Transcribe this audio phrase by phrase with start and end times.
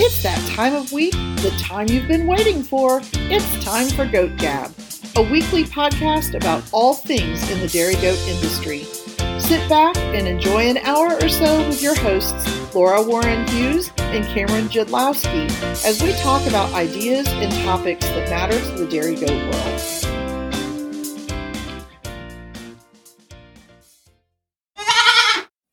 [0.00, 3.00] It's that time of week, the time you've been waiting for.
[3.14, 4.72] It's time for Goat Gab,
[5.16, 8.84] a weekly podcast about all things in the dairy goat industry.
[9.40, 14.24] Sit back and enjoy an hour or so with your hosts, Laura Warren Hughes and
[14.26, 15.50] Cameron Jadlowski,
[15.84, 19.98] as we talk about ideas and topics that matter to the dairy goat world.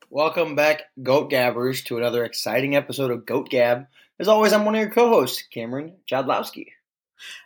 [0.10, 3.86] Welcome back, Goat Gabbers, to another exciting episode of Goat Gab.
[4.20, 6.68] As always, I'm one of your co-hosts, Cameron Jadlowski.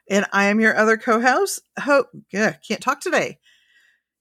[0.09, 1.61] And I am your other co-host.
[1.79, 3.39] Hope yeah, can't talk today.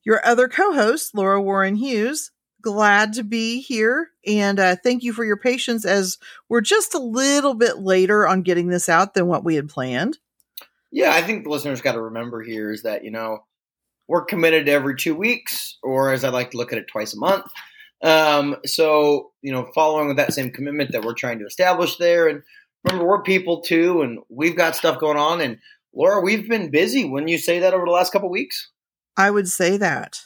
[0.04, 2.30] Your other co-host, Laura Warren Hughes.
[2.60, 6.98] Glad to be here, and uh, thank you for your patience as we're just a
[6.98, 10.18] little bit later on getting this out than what we had planned.
[10.90, 13.44] Yeah, I think the listeners got to remember here is that you know
[14.08, 17.18] we're committed every two weeks, or as I like to look at it, twice a
[17.18, 17.46] month.
[18.02, 22.28] Um, so you know, following with that same commitment that we're trying to establish there,
[22.28, 22.42] and
[22.84, 25.40] remember we're people too, and we've got stuff going on.
[25.40, 25.58] And
[25.94, 27.04] Laura, we've been busy.
[27.04, 28.70] When you say that over the last couple weeks,
[29.16, 30.20] I would say that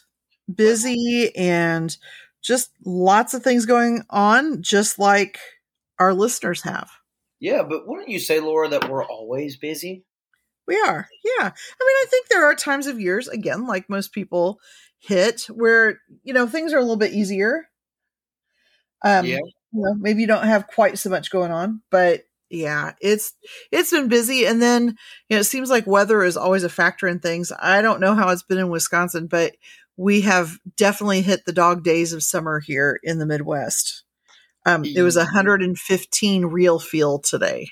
[0.55, 1.97] busy and
[2.43, 5.39] just lots of things going on, just like
[5.99, 6.91] our listeners have.
[7.43, 10.05] yeah, but wouldn't you say, Laura, that we're always busy?
[10.69, 11.09] We are.
[11.25, 11.47] Yeah.
[11.47, 14.61] I mean, I think there are times of years, again, like most people
[15.01, 17.69] hit, where, you know, things are a little bit easier.
[19.05, 19.39] Um, Yeah.
[19.75, 23.33] You know, maybe you don't have quite so much going on, but yeah, it's
[23.71, 24.45] it's been busy.
[24.45, 24.97] And then,
[25.29, 27.51] you know, it seems like weather is always a factor in things.
[27.59, 29.55] I don't know how it's been in Wisconsin, but
[29.97, 34.05] we have definitely hit the dog days of summer here in the Midwest.
[34.67, 37.69] Um, it was 115 real feel today.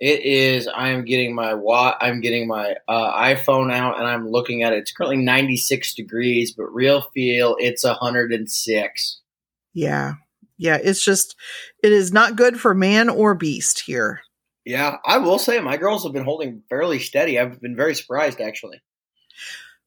[0.00, 0.68] It is.
[0.68, 4.72] I am getting my wa I'm getting my uh, iPhone out and I'm looking at
[4.72, 4.80] it.
[4.80, 9.20] It's currently 96 degrees, but real feel it's 106.
[9.74, 10.14] Yeah.
[10.58, 10.78] Yeah.
[10.82, 11.36] It's just,
[11.82, 14.20] it is not good for man or beast here.
[14.64, 17.38] Yeah, I will say my girls have been holding fairly steady.
[17.38, 18.82] I've been very surprised actually.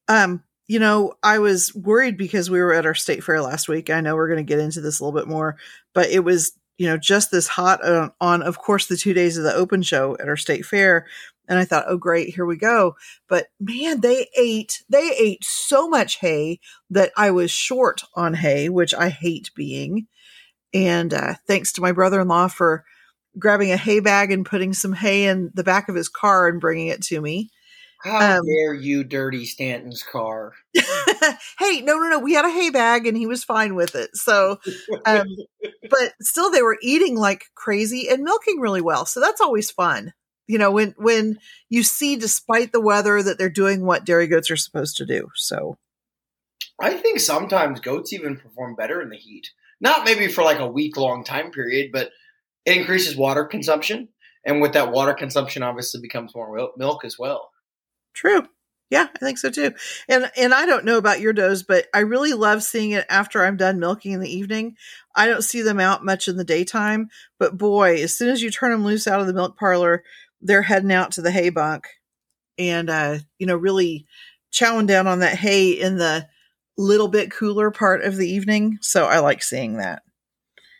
[0.08, 3.90] Um, you know, I was worried because we were at our state fair last week.
[3.90, 5.56] I know we're going to get into this a little bit more,
[5.94, 9.36] but it was, you know, just this hot uh, on, of course, the two days
[9.36, 11.06] of the open show at our state fair.
[11.48, 12.96] And I thought, oh, great, here we go.
[13.28, 16.58] But man, they ate, they ate so much hay
[16.90, 20.06] that I was short on hay, which I hate being.
[20.74, 22.84] And uh, thanks to my brother in law for
[23.38, 26.60] grabbing a hay bag and putting some hay in the back of his car and
[26.60, 27.50] bringing it to me.
[28.02, 30.54] How Um, dare you dirty Stanton's car?
[30.74, 32.18] hey, no, no, no.
[32.18, 34.16] We had a hay bag and he was fine with it.
[34.16, 34.58] So,
[35.06, 35.26] um,
[35.88, 39.06] but still, they were eating like crazy and milking really well.
[39.06, 40.12] So that's always fun.
[40.48, 44.50] You know, when when you see, despite the weather, that they're doing what dairy goats
[44.50, 45.28] are supposed to do.
[45.36, 45.78] So,
[46.80, 49.52] I think sometimes goats even perform better in the heat.
[49.82, 52.10] Not maybe for like a week long time period, but
[52.64, 54.08] it increases water consumption,
[54.46, 57.50] and with that water consumption, obviously becomes more milk as well.
[58.14, 58.46] True.
[58.90, 59.72] Yeah, I think so too.
[60.06, 63.42] And and I don't know about your does, but I really love seeing it after
[63.42, 64.76] I'm done milking in the evening.
[65.16, 68.50] I don't see them out much in the daytime, but boy, as soon as you
[68.50, 70.04] turn them loose out of the milk parlor,
[70.42, 71.86] they're heading out to the hay bunk
[72.58, 74.06] and uh, you know, really
[74.52, 76.28] chowing down on that hay in the
[76.76, 78.78] little bit cooler part of the evening.
[78.80, 80.02] So I like seeing that.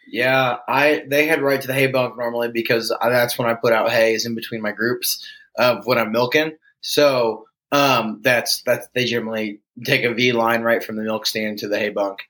[0.07, 3.55] Yeah, I they head right to the hay bunk normally because I, that's when I
[3.55, 5.27] put out hay is in between my groups
[5.57, 6.53] of when I'm milking.
[6.81, 11.59] So um, that's that's they generally take a V line right from the milk stand
[11.59, 12.21] to the hay bunk.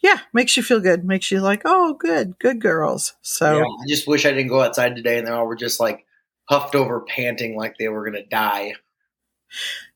[0.00, 1.04] Yeah, makes you feel good.
[1.04, 3.14] Makes you like, oh, good, good girls.
[3.22, 5.80] So Yeah, I just wish I didn't go outside today and they all were just
[5.80, 6.04] like
[6.46, 8.74] huffed over, panting like they were gonna die.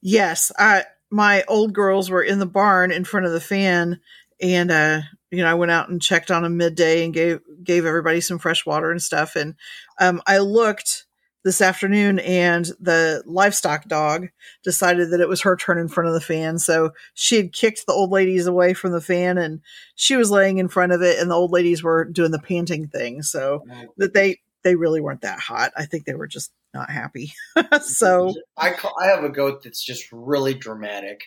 [0.01, 4.01] Yes, I my old girls were in the barn in front of the fan,
[4.41, 7.87] and uh, you know I went out and checked on them midday and gave gave
[7.87, 9.37] everybody some fresh water and stuff.
[9.37, 9.55] And
[10.01, 11.07] um, I looked
[11.45, 14.29] this afternoon, and the livestock dog
[14.65, 16.59] decided that it was her turn in front of the fan.
[16.59, 19.61] So she had kicked the old ladies away from the fan, and
[19.95, 22.89] she was laying in front of it, and the old ladies were doing the panting
[22.89, 23.23] thing.
[23.23, 23.65] So
[23.97, 25.73] that they they really weren't that hot.
[25.77, 27.33] I think they were just not happy.
[27.83, 31.23] so I call, I have a goat that's just really dramatic.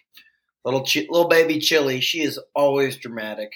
[0.64, 3.52] Little chi- little baby Chili, she is always dramatic.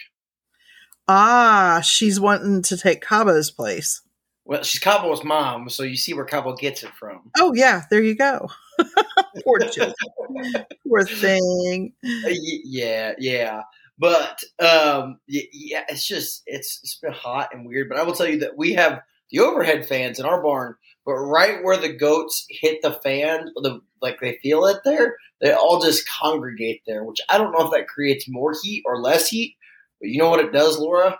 [1.07, 4.01] Ah, she's wanting to take Cabo's place.
[4.45, 7.31] Well, she's Cabo's mom, so you see where Cabo gets it from.
[7.37, 8.49] Oh yeah, there you go.
[9.43, 9.93] Poor Jill.
[10.87, 11.93] Poor thing.
[12.03, 12.29] Uh,
[12.63, 13.61] yeah, yeah.
[13.97, 17.89] But um, yeah, it's just it's it's been hot and weird.
[17.89, 19.01] But I will tell you that we have
[19.35, 23.81] the overhead fans in our barn, but right where the goats hit the fan, the
[24.01, 27.03] like they feel it there, they all just congregate there.
[27.03, 29.55] Which I don't know if that creates more heat or less heat.
[29.99, 31.19] But you know what it does, Laura?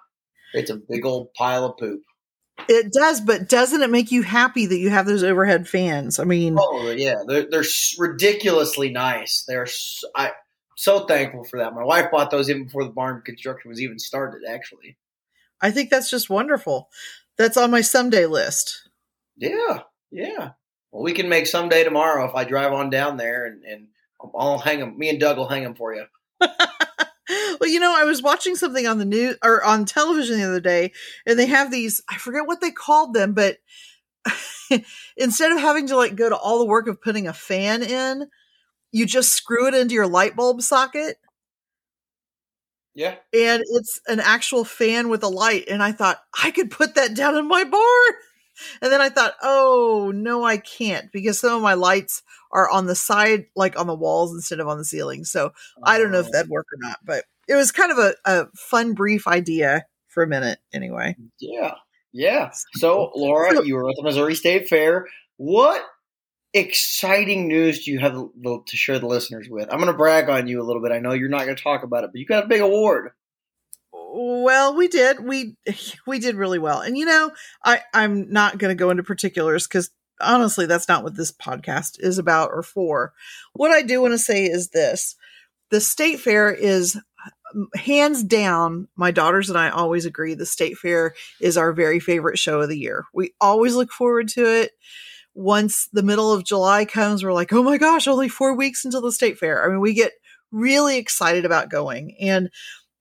[0.54, 2.02] It's a big old pile of poop.
[2.70, 6.20] It does, but doesn't it make you happy that you have those overhead fans?
[6.20, 7.64] I mean, oh yeah, they're they're
[8.00, 9.44] ridiculously nice.
[9.46, 10.32] They're so, I
[10.78, 11.74] so thankful for that.
[11.74, 14.44] My wife bought those even before the barn construction was even started.
[14.50, 14.98] Actually,
[15.62, 16.90] I think that's just wonderful.
[17.38, 18.90] That's on my someday list.
[19.38, 20.52] Yeah, yeah.
[20.92, 23.88] Well, we can make someday tomorrow if I drive on down there and and
[24.34, 24.98] I'll hang them.
[24.98, 26.06] Me and Doug will hang them for you.
[26.40, 30.60] well, you know, I was watching something on the news or on television the other
[30.60, 30.92] day,
[31.26, 33.58] and they have these, I forget what they called them, but
[35.18, 38.28] instead of having to like go to all the work of putting a fan in,
[38.92, 41.18] you just screw it into your light bulb socket.
[42.96, 43.16] Yeah.
[43.34, 45.66] And it's an actual fan with a light.
[45.70, 48.14] And I thought, I could put that down in my barn.
[48.82, 52.86] And then I thought, oh, no, I can't because some of my lights are on
[52.86, 55.26] the side, like on the walls instead of on the ceiling.
[55.26, 55.52] So
[55.84, 56.32] I don't know if oh.
[56.32, 60.24] that'd work or not, but it was kind of a, a fun, brief idea for
[60.24, 61.18] a minute anyway.
[61.40, 61.74] Yeah.
[62.14, 62.52] Yeah.
[62.76, 65.08] So, Laura, you were at the Missouri State Fair.
[65.36, 65.84] What
[66.56, 69.68] exciting news do you have to share the listeners with?
[69.72, 70.94] I'm going to brag on you a little bit.
[70.94, 73.12] I know you're not going to talk about it, but you got a big award.
[73.92, 75.20] Well, we did.
[75.20, 75.58] We
[76.08, 76.80] we did really well.
[76.80, 77.32] And you know,
[77.64, 79.92] I I'm not going to go into particulars cuz
[80.22, 83.14] honestly, that's not what this podcast is about or for.
[83.54, 85.16] What I do want to say is this.
[85.72, 86.98] The state fair is
[87.76, 92.40] hands down, my daughters and I always agree the state fair is our very favorite
[92.40, 93.06] show of the year.
[93.14, 94.72] We always look forward to it.
[95.36, 99.02] Once the middle of July comes, we're like, oh my gosh, only four weeks until
[99.02, 99.64] the state fair.
[99.64, 100.14] I mean, we get
[100.52, 102.16] really excited about going.
[102.20, 102.50] And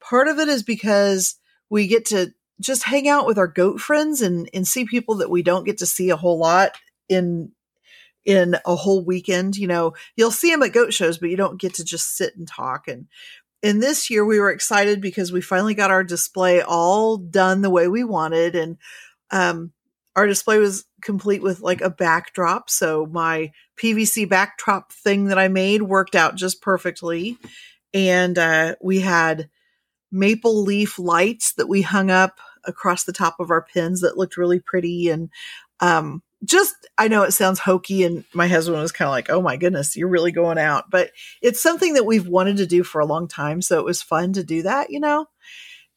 [0.01, 1.37] part of it is because
[1.71, 5.31] we get to just hang out with our goat friends and, and see people that
[5.31, 6.73] we don't get to see a whole lot
[7.09, 7.53] in
[8.25, 9.57] in a whole weekend.
[9.57, 12.37] You know, you'll see them at goat shows, but you don't get to just sit
[12.37, 12.89] and talk.
[12.89, 13.07] And
[13.63, 17.71] and this year we were excited because we finally got our display all done the
[17.71, 18.55] way we wanted.
[18.55, 18.77] And
[19.31, 19.73] um,
[20.17, 22.71] our display was complete with like a backdrop.
[22.71, 23.51] So my
[23.81, 27.37] PVC backdrop thing that I made worked out just perfectly.
[27.93, 29.49] And uh, we had
[30.13, 34.37] maple leaf lights that we hung up across the top of our pins that looked
[34.37, 35.09] really pretty.
[35.09, 35.31] And
[35.81, 39.41] um, just I know it sounds hokey and my husband was kind of like, "Oh
[39.41, 41.11] my goodness, you're really going out." But
[41.43, 44.35] it's something that we've wanted to do for a long time, so it was fun
[44.35, 45.27] to do that, you know.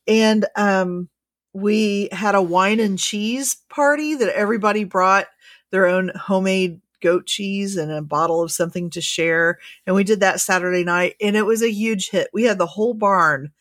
[0.07, 1.09] And um
[1.57, 5.25] we had a wine and cheese party that everybody brought
[5.71, 9.57] their own homemade goat cheese and a bottle of something to share.
[9.88, 12.30] And we did that Saturday night and it was a huge hit.
[12.31, 13.54] We had the whole barn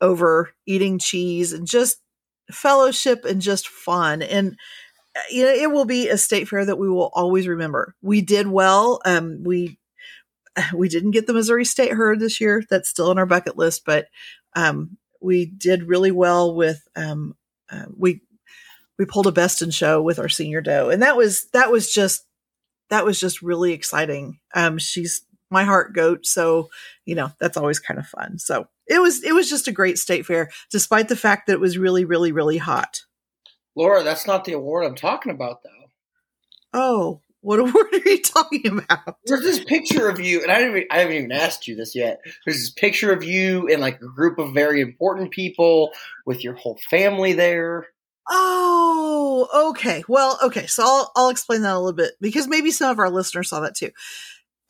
[0.00, 1.98] over eating cheese and just
[2.50, 4.22] fellowship and just fun.
[4.22, 4.56] And
[5.30, 7.94] you know, it will be a state fair that we will always remember.
[8.02, 9.00] We did well.
[9.04, 9.78] Um, we
[10.74, 12.64] we didn't get the Missouri State Herd this year.
[12.68, 14.08] That's still on our bucket list, but
[14.56, 17.36] um, we did really well with um,
[17.70, 18.20] uh, we
[18.98, 21.92] we pulled a best in show with our senior doe, and that was that was
[21.92, 22.24] just
[22.90, 24.38] that was just really exciting.
[24.54, 26.68] Um, she's my heart goat, so
[27.04, 28.38] you know that's always kind of fun.
[28.38, 31.60] So it was it was just a great state fair, despite the fact that it
[31.60, 33.02] was really really really hot.
[33.74, 35.70] Laura, that's not the award I'm talking about, though.
[36.74, 39.16] Oh, what award are you talking about?
[39.26, 42.20] There's this picture of you, and I haven't, I haven't even asked you this yet.
[42.46, 45.90] There's this picture of you and like a group of very important people
[46.24, 47.88] with your whole family there.
[48.30, 50.04] Oh, okay.
[50.08, 50.66] Well, okay.
[50.66, 53.60] So I'll I'll explain that a little bit because maybe some of our listeners saw
[53.60, 53.90] that too.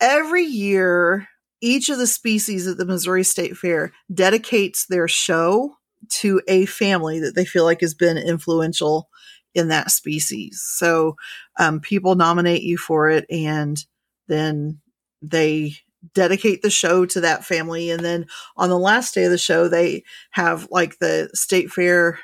[0.01, 1.27] Every year,
[1.61, 5.77] each of the species at the Missouri State Fair dedicates their show
[6.09, 9.07] to a family that they feel like has been influential
[9.53, 10.61] in that species.
[10.61, 11.15] So
[11.59, 13.83] um, people nominate you for it, and
[14.27, 14.79] then
[15.21, 15.75] they
[16.13, 17.89] dedicate the show to that family.
[17.89, 18.25] And then
[18.57, 22.19] on the last day of the show, they have like the state fair,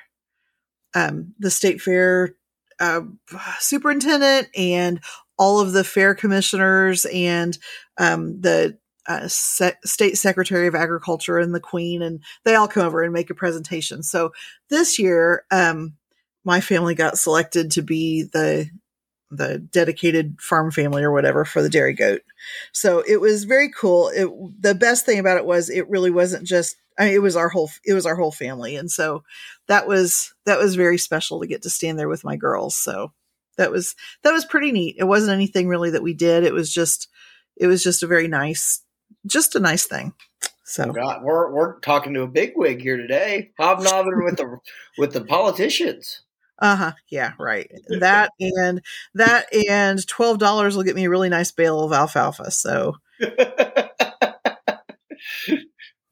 [0.93, 2.36] um, the state fair
[2.79, 3.01] uh,
[3.59, 5.01] superintendent and
[5.38, 7.57] all of the fair commissioners and
[7.98, 12.86] um, the uh, Se- state secretary of agriculture and the queen and they all come
[12.86, 14.31] over and make a presentation so
[14.69, 15.93] this year um,
[16.43, 18.69] my family got selected to be the
[19.31, 22.22] the dedicated farm family or whatever for the dairy goat.
[22.74, 24.10] So it was very cool.
[24.10, 24.27] It,
[24.60, 27.50] the best thing about it was it really wasn't just I mean, it was our
[27.50, 28.75] whole it was our whole family.
[28.75, 29.24] And so
[29.67, 32.75] that was that was very special to get to stand there with my girls.
[32.75, 33.13] So
[33.58, 34.96] that was that was pretty neat.
[34.98, 36.43] It wasn't anything really that we did.
[36.43, 37.08] It was just
[37.55, 38.81] it was just a very nice
[39.25, 40.13] just a nice thing.
[40.65, 44.58] So oh, God, we're we're talking to a bigwig here today, hobnobbing with the
[44.98, 46.22] with the politicians.
[46.62, 46.92] Uh huh.
[47.10, 47.34] Yeah.
[47.39, 47.72] Right.
[47.88, 48.82] That and
[49.13, 52.51] that and twelve dollars will get me a really nice bale of alfalfa.
[52.51, 52.98] So.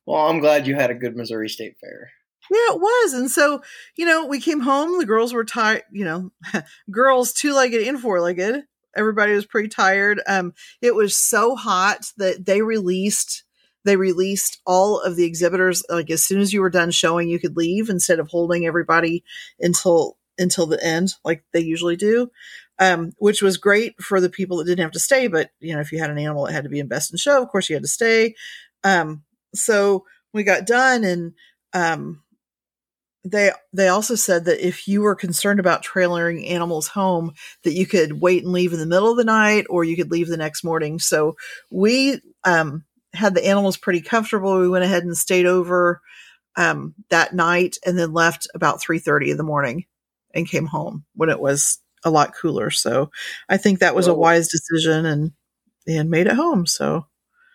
[0.06, 2.12] well, I'm glad you had a good Missouri State Fair.
[2.50, 3.14] Yeah, it was.
[3.14, 3.62] And so,
[3.98, 6.32] you know, we came home, the girls were tired, you know,
[6.92, 8.64] girls two legged and four legged.
[8.96, 10.22] Everybody was pretty tired.
[10.28, 13.44] Um, it was so hot that they released
[13.86, 17.40] they released all of the exhibitors like as soon as you were done showing you
[17.40, 19.24] could leave instead of holding everybody
[19.62, 22.30] until until the end like they usually do
[22.80, 25.82] um, which was great for the people that didn't have to stay but you know
[25.82, 27.70] if you had an animal that had to be in best in show of course
[27.70, 28.36] you had to stay.
[28.84, 31.34] Um, so we got done and
[31.74, 32.22] um,
[33.24, 37.86] they they also said that if you were concerned about trailering animals home that you
[37.86, 40.38] could wait and leave in the middle of the night or you could leave the
[40.38, 41.00] next morning.
[41.00, 41.36] So
[41.70, 44.60] we um, had the animals pretty comfortable.
[44.60, 46.02] We went ahead and stayed over
[46.56, 49.86] um, that night and then left about 3.30 in the morning
[50.34, 52.70] and came home when it was a lot cooler.
[52.70, 53.10] So
[53.50, 55.32] i think that was a wise decision and
[55.88, 56.66] and made it home.
[56.66, 57.06] So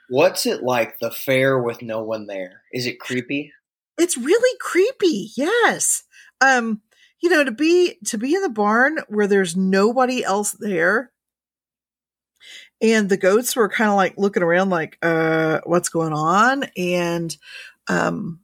[0.09, 2.63] what's it like the fair with no one there?
[2.73, 3.53] Is it creepy?
[3.99, 5.31] It's really creepy.
[5.37, 6.03] Yes.
[6.41, 6.81] Um,
[7.23, 11.13] you know, to be to be in the barn where there's nobody else there
[12.81, 16.65] and the goats were kind of like looking around like uh what's going on?
[16.77, 17.37] and
[17.89, 18.41] um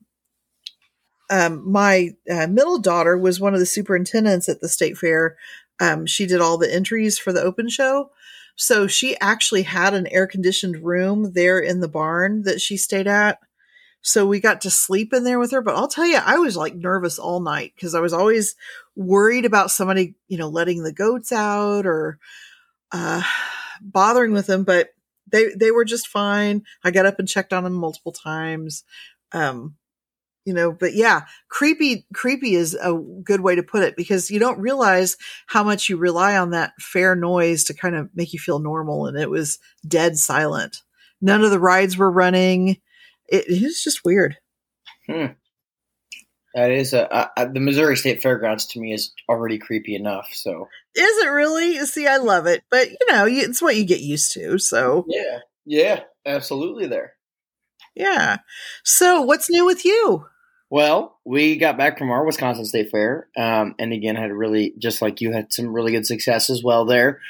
[1.30, 5.37] um my uh, middle daughter was one of the superintendents at the state fair
[5.80, 8.11] um she did all the entries for the open show
[8.56, 13.06] so she actually had an air conditioned room there in the barn that she stayed
[13.06, 13.38] at
[14.00, 15.61] so we got to sleep in there with her.
[15.61, 18.54] But I'll tell you, I was like nervous all night because I was always
[18.94, 22.18] worried about somebody, you know, letting the goats out or
[22.92, 23.23] uh,
[23.82, 24.64] bothering with them.
[24.64, 24.90] But
[25.30, 26.64] they they were just fine.
[26.85, 28.85] I got up and checked on them multiple times.
[29.32, 29.76] Um,
[30.49, 34.38] you know, but yeah, creepy creepy is a good way to put it because you
[34.38, 38.38] don't realize how much you rely on that fair noise to kind of make you
[38.38, 39.07] feel normal.
[39.07, 40.78] And it was dead silent.
[41.21, 42.78] None of the rides were running
[43.28, 44.38] It was just weird.
[45.07, 45.26] Hmm.
[46.55, 50.31] That is a, the Missouri State Fairgrounds to me is already creepy enough.
[50.33, 51.78] So is it really?
[51.85, 54.59] See, I love it, but you know, it's what you get used to.
[54.59, 56.87] So yeah, yeah, absolutely.
[56.87, 57.12] There.
[57.95, 58.38] Yeah.
[58.83, 60.25] So what's new with you?
[60.70, 65.00] Well, we got back from our Wisconsin State Fair, um, and again had really just
[65.00, 67.20] like you had some really good success as well there.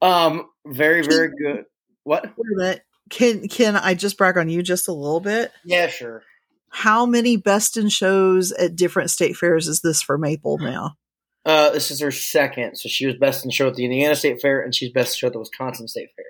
[0.00, 1.64] Um, very very good.
[2.04, 2.24] What?
[2.24, 2.82] Wait a minute.
[3.10, 5.50] Can can I just brag on you just a little bit?
[5.64, 6.22] Yeah, sure.
[6.70, 10.96] How many best in shows at different state fairs is this for Maple now?
[11.44, 12.76] Uh, this is her second.
[12.76, 15.18] So she was best in show at the Indiana State Fair, and she's best in
[15.18, 16.24] show at the Wisconsin State Fair.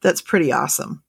[0.00, 1.04] That's pretty awesome.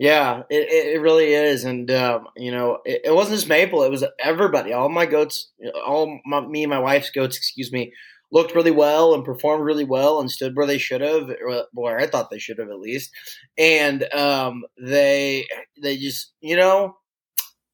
[0.00, 3.90] Yeah, it, it really is, and um, you know, it, it, wasn't just Maple; it
[3.90, 4.72] was everybody.
[4.72, 5.50] All my goats,
[5.86, 7.92] all my, me and my wife's goats, excuse me,
[8.32, 11.30] looked really well and performed really well and stood where they should have,
[11.76, 13.10] or I thought they should have at least.
[13.58, 15.46] And um, they
[15.82, 16.96] they just you know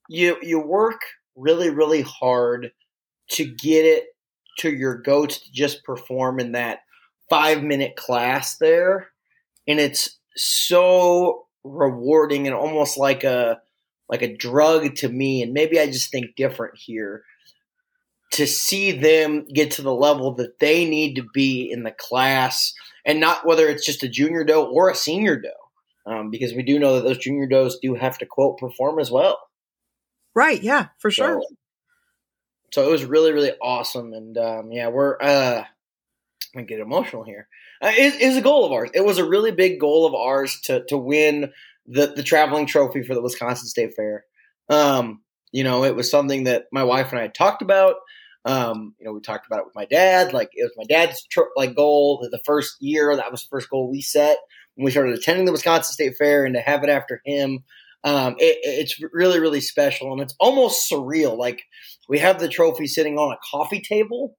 [0.08, 1.00] you you work
[1.36, 2.72] really really hard
[3.30, 4.04] to get it
[4.58, 6.80] to your goats to just perform in that
[7.30, 9.08] five minute class there,
[9.68, 13.60] and it's so rewarding and almost like a
[14.08, 15.42] like a drug to me.
[15.42, 17.24] And maybe I just think different here
[18.32, 22.74] to see them get to the level that they need to be in the class
[23.04, 25.50] and not whether it's just a junior doe or a senior doe.
[26.10, 29.10] Um, because we do know that those junior does do have to quote perform as
[29.10, 29.40] well.
[30.34, 30.62] Right.
[30.62, 31.40] Yeah, for sure.
[31.40, 31.56] So,
[32.72, 34.12] so it was really, really awesome.
[34.12, 35.64] And um, yeah, we're, uh,
[36.54, 37.48] I get emotional here.
[37.82, 38.90] Uh, it is a goal of ours.
[38.94, 41.52] It was a really big goal of ours to, to win
[41.86, 44.24] the, the traveling trophy for the Wisconsin State Fair.
[44.68, 47.96] Um, you know, it was something that my wife and I had talked about.
[48.44, 50.32] Um, you know, we talked about it with my dad.
[50.32, 52.26] Like it was my dad's tr- like goal.
[52.30, 54.38] The first year that was the first goal we set
[54.76, 57.64] when we started attending the Wisconsin State Fair, and to have it after him,
[58.04, 61.36] um, it, it's really really special, and it's almost surreal.
[61.36, 61.62] Like
[62.08, 64.36] we have the trophy sitting on a coffee table,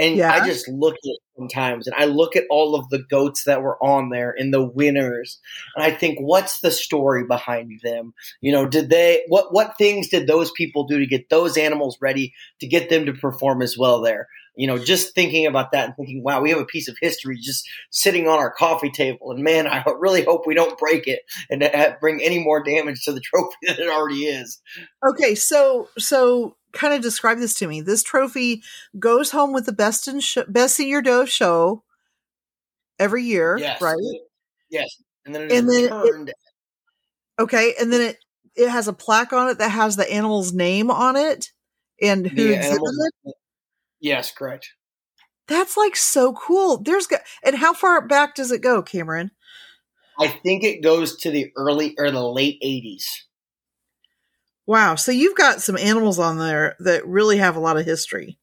[0.00, 0.32] and yeah.
[0.32, 3.62] I just look at it sometimes and I look at all of the goats that
[3.62, 5.38] were on there and the winners.
[5.76, 8.14] And I think, what's the story behind them?
[8.40, 11.98] You know, did they, what, what things did those people do to get those animals
[12.00, 14.26] ready to get them to perform as well there?
[14.56, 17.36] You know, just thinking about that and thinking, wow, we have a piece of history
[17.38, 19.32] just sitting on our coffee table.
[19.32, 23.04] And man, I really hope we don't break it and uh, bring any more damage
[23.04, 24.62] to the trophy than it already is.
[25.06, 25.34] Okay.
[25.34, 27.80] So, so kind of describe this to me.
[27.80, 28.62] This trophy
[28.98, 31.82] goes home with the best in sh- best senior doe show
[32.98, 33.80] every year, yes.
[33.80, 33.96] right?
[34.70, 34.88] Yes,
[35.24, 36.34] and then and then it,
[37.38, 38.18] okay, and then it
[38.54, 41.50] it has a plaque on it that has the animal's name on it
[42.00, 43.34] and who exhibited it.
[44.00, 44.70] Yes, correct.
[45.46, 46.78] That's like so cool.
[46.78, 47.08] There's
[47.42, 49.32] and how far back does it go, Cameron?
[50.18, 53.04] I think it goes to the early or the late '80s.
[54.70, 54.94] Wow.
[54.94, 58.38] So you've got some animals on there that really have a lot of history.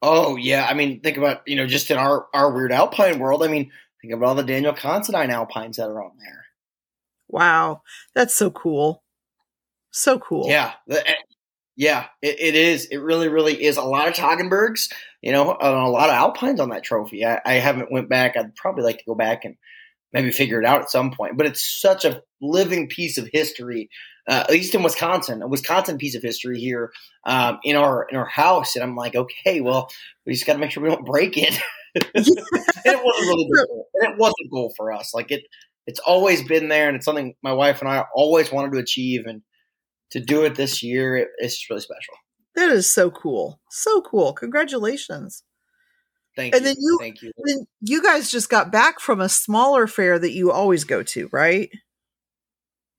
[0.00, 3.44] Oh yeah, I mean, think about you know just in our our weird alpine world.
[3.44, 3.70] I mean,
[4.00, 6.46] think about all the Daniel Considine alpines that are on there.
[7.28, 7.82] Wow,
[8.14, 9.04] that's so cool.
[9.90, 10.48] So cool.
[10.48, 11.02] Yeah, eh,
[11.76, 12.86] yeah, it, it is.
[12.86, 13.76] It really, really is.
[13.76, 17.26] A lot of Toggenburgs, you know, a lot of alpines on that trophy.
[17.26, 18.38] I, I haven't went back.
[18.38, 19.56] I'd probably like to go back and
[20.14, 21.36] maybe figure it out at some point.
[21.36, 23.90] But it's such a living piece of history,
[24.28, 26.92] uh, at least in Wisconsin, a Wisconsin piece of history here
[27.24, 28.74] um, in our in our house.
[28.74, 29.90] And I'm like, okay, well,
[30.24, 31.58] we just got to make sure we don't break it.
[31.94, 32.46] it wasn't
[32.84, 35.12] really, good, and it wasn't a goal for us.
[35.14, 35.44] Like it,
[35.86, 39.26] it's always been there, and it's something my wife and I always wanted to achieve.
[39.26, 39.42] And
[40.12, 42.14] to do it this year, it, it's just really special.
[42.56, 43.60] That is so cool.
[43.70, 44.32] So cool.
[44.32, 45.42] Congratulations.
[46.36, 46.68] Thank and you.
[46.68, 47.32] then you, Thank you.
[47.44, 51.28] Then you guys just got back from a smaller fair that you always go to,
[51.32, 51.70] right?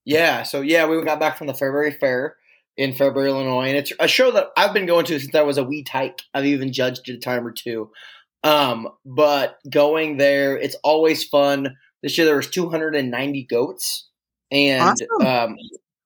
[0.06, 0.44] Yeah.
[0.44, 2.38] So yeah, we got back from the February Fair
[2.78, 5.58] in February, Illinois, and it's a show that I've been going to since I was
[5.58, 6.22] a wee tyke.
[6.34, 7.92] I've even judged it a time or two.
[8.44, 11.76] Um, but going there, it's always fun.
[12.04, 14.10] This year there was 290 goats,
[14.52, 15.26] and awesome.
[15.26, 15.56] um,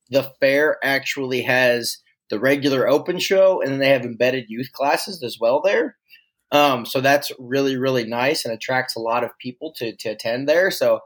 [0.10, 1.98] the fair actually has
[2.30, 5.98] the regular open show, and then they have embedded youth classes as well there.
[6.52, 10.48] Um, so that's really really nice and attracts a lot of people to to attend
[10.48, 10.72] there.
[10.72, 11.02] So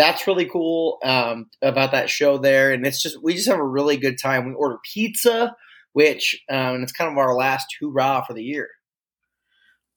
[0.00, 3.66] that's really cool um, about that show there, and it's just we just have a
[3.66, 4.46] really good time.
[4.46, 5.54] We order pizza,
[5.92, 8.68] which um, and it's kind of our last hoorah for the year.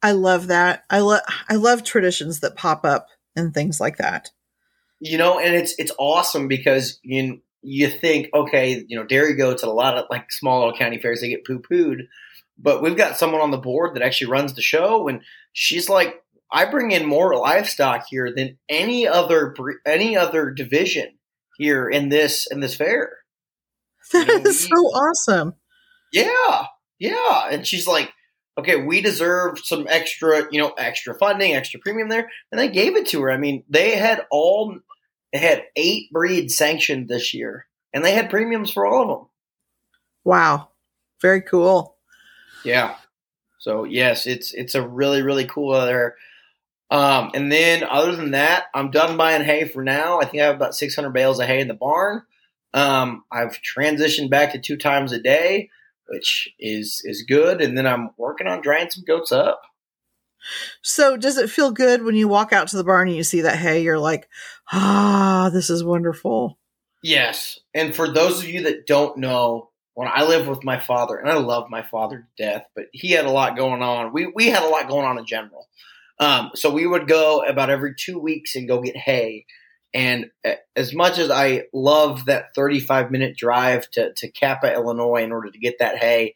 [0.02, 0.84] I love that.
[0.90, 4.32] I love I love traditions that pop up and things like that.
[5.00, 9.64] You know, and it's it's awesome because you you think, okay, you know, dairy goats
[9.64, 12.08] at a lot of like small little county fairs, they get poo pooed.
[12.58, 15.22] But we've got someone on the board that actually runs the show, and
[15.54, 16.23] she's like,
[16.54, 19.56] I bring in more livestock here than any other
[19.86, 21.18] any other division
[21.58, 23.18] here in this in this fair.
[24.12, 25.54] That you know, is we, so awesome.
[26.12, 26.66] Yeah,
[27.00, 28.14] yeah, and she's like,
[28.58, 32.96] okay, we deserve some extra, you know, extra funding, extra premium there, and they gave
[32.96, 33.32] it to her.
[33.32, 34.78] I mean, they had all
[35.32, 39.28] they had eight breeds sanctioned this year, and they had premiums for all of them.
[40.24, 40.70] Wow,
[41.20, 41.98] very cool.
[42.64, 42.96] Yeah.
[43.60, 46.16] So yes, it's it's a really really cool uh, there.
[46.94, 50.20] Um, and then other than that, I'm done buying hay for now.
[50.20, 52.22] I think I have about 600 bales of hay in the barn.
[52.76, 55.72] Um, I've transitioned back to two times a day,
[56.08, 57.62] which is is good.
[57.62, 59.64] And then I'm working on drying some goats up.
[60.84, 63.42] So, does it feel good when you walk out to the barn and you see
[63.42, 63.82] that hay?
[63.82, 64.30] You're like,
[64.72, 66.60] ah, this is wonderful.
[67.02, 67.60] Yes.
[67.74, 71.30] And for those of you that don't know, when I lived with my father, and
[71.30, 74.14] I love my father to death, but he had a lot going on.
[74.14, 75.68] We we had a lot going on in general.
[76.20, 79.46] Um, so we would go about every two weeks and go get hay.
[79.94, 80.32] And
[80.76, 85.52] as much as I love that 35 minute drive to, to Kappa, Illinois, in order
[85.52, 86.34] to get that hay,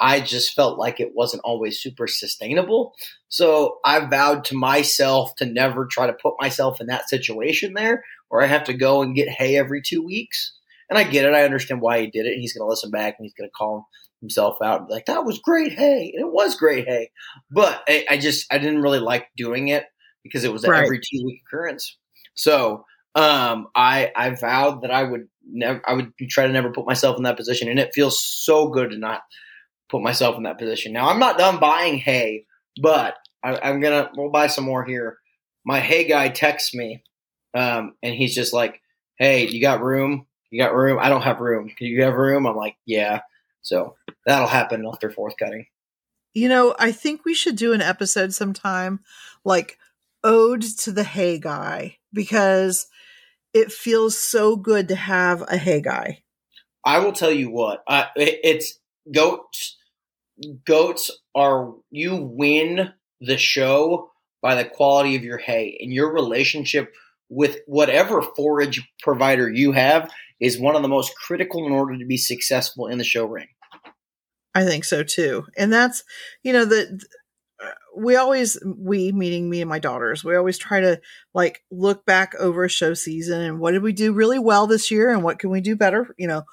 [0.00, 2.94] I just felt like it wasn't always super sustainable.
[3.28, 8.04] So I vowed to myself to never try to put myself in that situation there
[8.28, 10.52] where I have to go and get hay every two weeks.
[10.88, 11.34] And I get it.
[11.34, 12.32] I understand why he did it.
[12.32, 13.88] And He's going to listen back and he's going to call
[14.20, 16.12] himself out like, that was great hay.
[16.14, 17.10] And it was great hay.
[17.50, 19.84] But I, I just, I didn't really like doing it
[20.22, 20.84] because it was right.
[20.84, 21.96] every two week occurrence.
[22.34, 26.86] So um, I, I vowed that I would never, I would try to never put
[26.86, 27.68] myself in that position.
[27.68, 29.22] And it feels so good to not–
[29.88, 30.92] put myself in that position.
[30.92, 32.44] Now I'm not done buying hay,
[32.80, 35.18] but I, am gonna we'll buy some more here.
[35.64, 37.02] My hay guy texts me,
[37.54, 38.80] um, and he's just like,
[39.18, 40.26] "Hey, you got room?
[40.50, 40.98] You got room?
[41.00, 41.70] I don't have room.
[41.76, 43.20] Can you have room?" I'm like, "Yeah."
[43.62, 45.66] So that'll happen after fourth cutting.
[46.34, 49.00] You know, I think we should do an episode sometime,
[49.44, 49.78] like
[50.22, 52.86] ode to the hay guy, because
[53.52, 56.22] it feels so good to have a hay guy.
[56.84, 58.78] I will tell you what, uh, it, it's
[59.12, 59.78] goats
[60.64, 66.94] goats are you win the show by the quality of your hay and your relationship
[67.28, 70.10] with whatever forage provider you have
[70.40, 73.48] is one of the most critical in order to be successful in the show ring.
[74.54, 75.44] I think so too.
[75.56, 76.02] And that's,
[76.42, 77.00] you know, the,
[77.96, 81.00] we always, we meaning me and my daughters, we always try to
[81.34, 84.90] like look back over a show season and what did we do really well this
[84.90, 86.44] year and what can we do better, you know,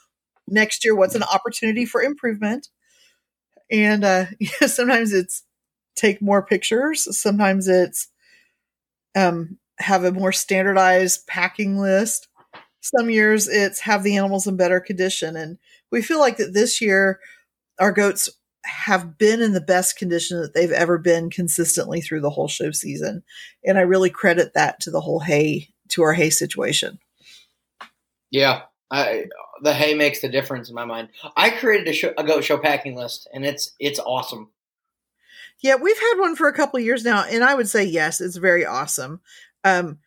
[0.48, 2.68] next year, what's an opportunity for improvement
[3.72, 5.44] and uh yeah, sometimes it's
[5.96, 8.10] take more pictures sometimes it's
[9.16, 12.28] um have a more standardized packing list
[12.82, 15.58] some years it's have the animals in better condition and
[15.92, 17.20] we feel like that this year
[17.80, 18.30] our goats
[18.66, 22.72] have been in the best condition that they've ever been consistently through the whole show
[22.72, 23.24] season
[23.64, 27.00] and i really credit that to the whole hay to our hay situation
[28.32, 28.62] yeah
[28.92, 29.26] I
[29.62, 31.10] the hay makes the difference in my mind.
[31.36, 34.52] I created a, show, a goat show packing list, and it's it's awesome.
[35.62, 38.38] Yeah, we've had one for a couple years now, and I would say yes, it's
[38.38, 39.22] very awesome.
[39.66, 40.00] Um,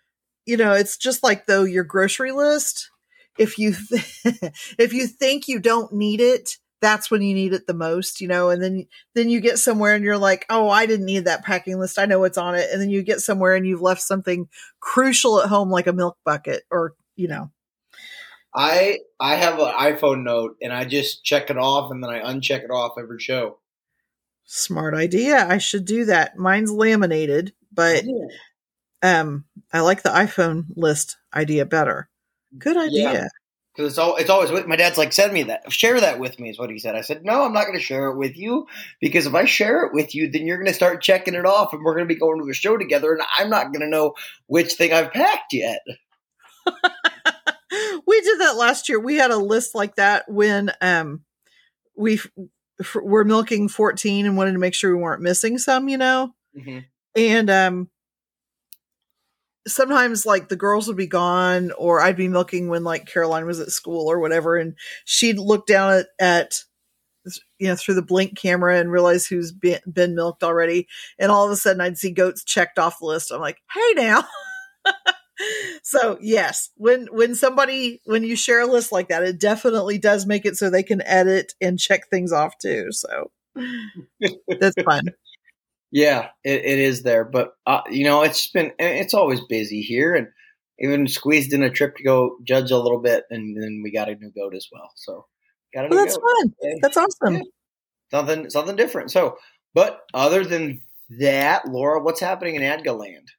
[0.47, 2.91] you know, it's just like though your grocery list.
[3.39, 4.25] If you th-
[4.79, 8.29] if you think you don't need it, that's when you need it the most, you
[8.29, 8.51] know.
[8.51, 11.79] And then then you get somewhere and you're like, oh, I didn't need that packing
[11.79, 11.99] list.
[11.99, 12.71] I know what's on it.
[12.73, 14.49] And then you get somewhere and you've left something
[14.81, 17.51] crucial at home, like a milk bucket, or you know.
[18.55, 22.21] I I have an iPhone note and I just check it off and then I
[22.21, 23.59] uncheck it off every show.
[24.45, 25.47] Smart idea.
[25.47, 26.39] I should do that.
[26.39, 28.05] Mine's laminated, but
[29.03, 32.09] um, I like the iPhone list idea better.
[32.57, 33.13] Good idea.
[33.13, 33.29] Yeah.
[33.75, 36.51] Because it's all it's always my dad's like send me that share that with me
[36.51, 36.97] is what he said.
[36.97, 38.67] I said no, I'm not going to share it with you
[39.01, 41.73] because if I share it with you, then you're going to start checking it off,
[41.73, 43.89] and we're going to be going to a show together, and I'm not going to
[43.89, 44.15] know
[44.47, 45.81] which thing I've packed yet.
[48.07, 48.99] we did that last year.
[48.99, 51.23] We had a list like that when um
[51.97, 52.21] we
[52.95, 56.35] were milking 14 and wanted to make sure we weren't missing some, you know?
[56.57, 56.79] Mm-hmm.
[57.17, 57.91] And um
[59.69, 63.61] sometimes like the girls would be gone or I'd be milking when like Caroline was
[63.61, 66.55] at school or whatever and she'd look down at, at
[67.59, 71.45] you know through the blink camera and realize who's been, been milked already and all
[71.45, 73.31] of a sudden I'd see goats checked off the list.
[73.31, 74.25] I'm like, "Hey now."
[75.83, 80.27] so yes, when when somebody when you share a list like that, it definitely does
[80.27, 82.89] make it so they can edit and check things off too.
[82.91, 83.31] So
[84.61, 85.05] that's fun.
[85.91, 90.15] Yeah, it, it is there, but uh, you know it's been it's always busy here,
[90.15, 90.29] and
[90.79, 94.09] even squeezed in a trip to go judge a little bit, and then we got
[94.09, 94.91] a new goat as well.
[94.97, 95.27] So
[95.75, 96.25] got a new well, that's goat.
[96.41, 96.75] fun.
[96.83, 97.35] That's awesome.
[97.37, 97.43] Yeah.
[98.11, 99.11] Something something different.
[99.11, 99.37] So,
[99.75, 100.83] but other than
[101.19, 103.31] that, Laura, what's happening in Adga land?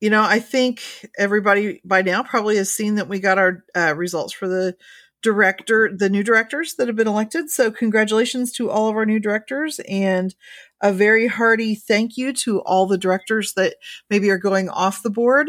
[0.00, 0.82] you know, I think
[1.18, 4.76] everybody by now probably has seen that we got our uh, results for the
[5.22, 7.50] director, the new directors that have been elected.
[7.50, 10.34] So, congratulations to all of our new directors and
[10.80, 13.76] a very hearty thank you to all the directors that
[14.10, 15.48] maybe are going off the board.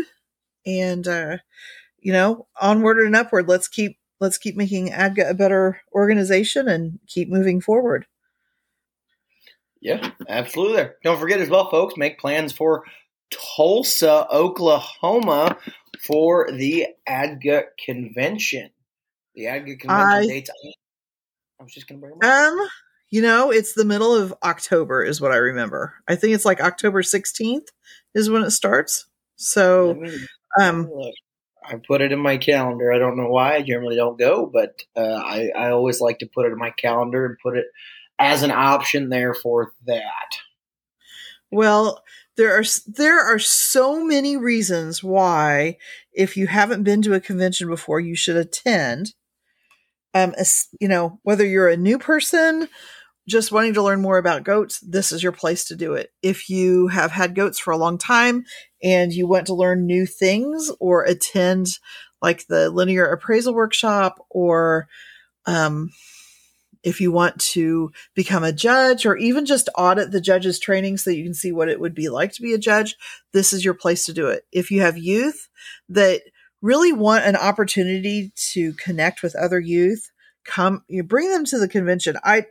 [0.66, 1.38] And, uh,
[2.00, 3.48] you know, onward and upward.
[3.48, 8.06] Let's keep let's keep making ADGA a better organization and keep moving forward.
[9.82, 10.90] Yeah, absolutely.
[11.04, 12.84] Don't forget as well, folks, make plans for
[13.30, 15.58] Tulsa, Oklahoma
[16.02, 18.70] for the ADGA convention.
[19.38, 20.50] The ADGA convention I, dates.
[21.60, 22.54] I was just going to bring them up.
[22.54, 22.68] Um,
[23.12, 25.94] you know, it's the middle of October, is what I remember.
[26.08, 27.68] I think it's like October 16th
[28.16, 29.06] is when it starts.
[29.36, 30.12] So, me,
[30.60, 30.90] um,
[31.64, 32.92] I put it in my calendar.
[32.92, 33.56] I don't know why.
[33.56, 36.72] I generally don't go, but uh, I, I always like to put it in my
[36.72, 37.66] calendar and put it
[38.18, 40.38] as an option there for that.
[41.52, 42.04] Well,
[42.38, 45.78] there are there are so many reasons why
[46.12, 49.14] if you haven't been to a convention before you should attend
[50.24, 50.34] um
[50.80, 52.68] you know whether you're a new person
[53.28, 56.50] just wanting to learn more about goats this is your place to do it if
[56.50, 58.46] you have had goats for a long time
[58.84, 61.68] and you want to learn new things or attend
[62.22, 64.88] like the linear appraisal workshop or
[65.46, 65.90] um
[66.84, 71.10] if you want to become a judge or even just audit the judge's training so
[71.10, 72.96] that you can see what it would be like to be a judge,
[73.34, 74.46] this is your place to do it.
[74.54, 75.50] If you have youth
[75.90, 76.22] that
[76.62, 80.10] really want an opportunity to connect with other youth,
[80.46, 82.18] come you bring them to the convention.
[82.24, 82.46] I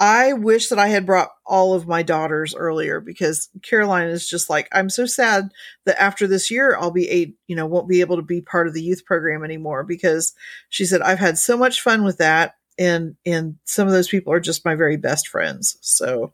[0.00, 4.50] I wish that I had brought all of my daughters earlier because Caroline is just
[4.50, 5.50] like, I'm so sad
[5.86, 8.66] that after this year, I'll be a, you know, won't be able to be part
[8.66, 10.32] of the youth program anymore because
[10.68, 14.32] she said, I've had so much fun with that and and some of those people
[14.32, 16.32] are just my very best friends so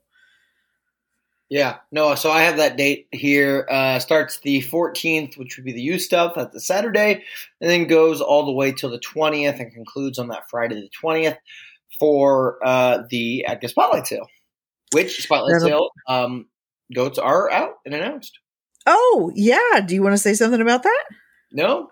[1.50, 5.72] yeah no so i have that date here uh starts the 14th which would be
[5.72, 7.24] the U stuff That's the saturday
[7.60, 10.90] and then goes all the way till the 20th and concludes on that friday the
[11.02, 11.36] 20th
[11.98, 14.26] for uh the ADGA spotlight sale
[14.92, 16.46] which spotlight sale um
[16.94, 18.38] goats are out and announced.
[18.86, 21.04] Oh yeah do you want to say something about that?
[21.52, 21.88] No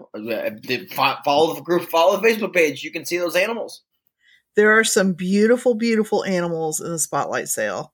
[1.25, 3.83] follow the group follow the facebook page you can see those animals.
[4.57, 7.93] There are some beautiful, beautiful animals in the spotlight sale.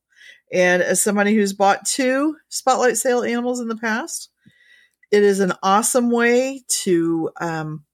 [0.52, 4.30] And as somebody who's bought two spotlight sale animals in the past,
[5.10, 7.84] it is an awesome way to um,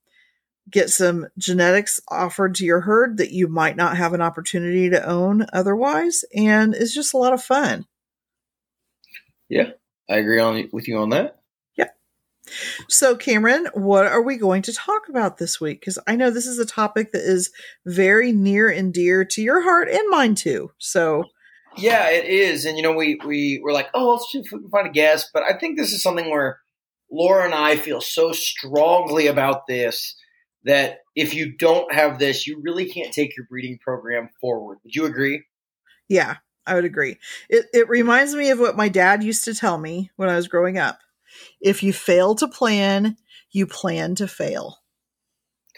[0.71, 5.07] get some genetics offered to your herd that you might not have an opportunity to
[5.07, 6.25] own otherwise.
[6.35, 7.87] And it's just a lot of fun.
[9.49, 9.71] Yeah,
[10.09, 11.41] I agree on with you on that.
[11.77, 11.89] Yeah.
[12.89, 15.81] So, Cameron, what are we going to talk about this week?
[15.81, 17.51] Because I know this is a topic that is
[17.85, 20.71] very near and dear to your heart and mine too.
[20.79, 21.25] So,
[21.77, 22.65] yeah, it is.
[22.65, 24.91] And you know, we we were like, oh, let's see if we can find a
[24.91, 25.31] guest.
[25.33, 26.61] But I think this is something where
[27.11, 30.17] Laura and I feel so strongly about this
[30.65, 34.79] that if you don't have this, you really can't take your breeding program forward.
[34.85, 35.45] Would you agree?
[36.09, 37.19] Yeah, I would agree.
[37.49, 40.49] It it reminds me of what my dad used to tell me when I was
[40.49, 41.01] growing up.
[41.61, 43.17] If you fail to plan,
[43.51, 44.79] you plan to fail.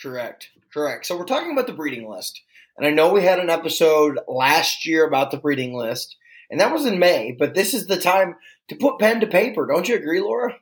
[0.01, 0.51] Correct.
[0.73, 1.07] Correct.
[1.07, 2.41] So we're talking about the breeding list.
[2.77, 6.17] And I know we had an episode last year about the breeding list,
[6.51, 8.37] and that was in May, but this is the time
[8.69, 9.67] to put pen to paper.
[9.67, 10.57] Don't you agree, Laura?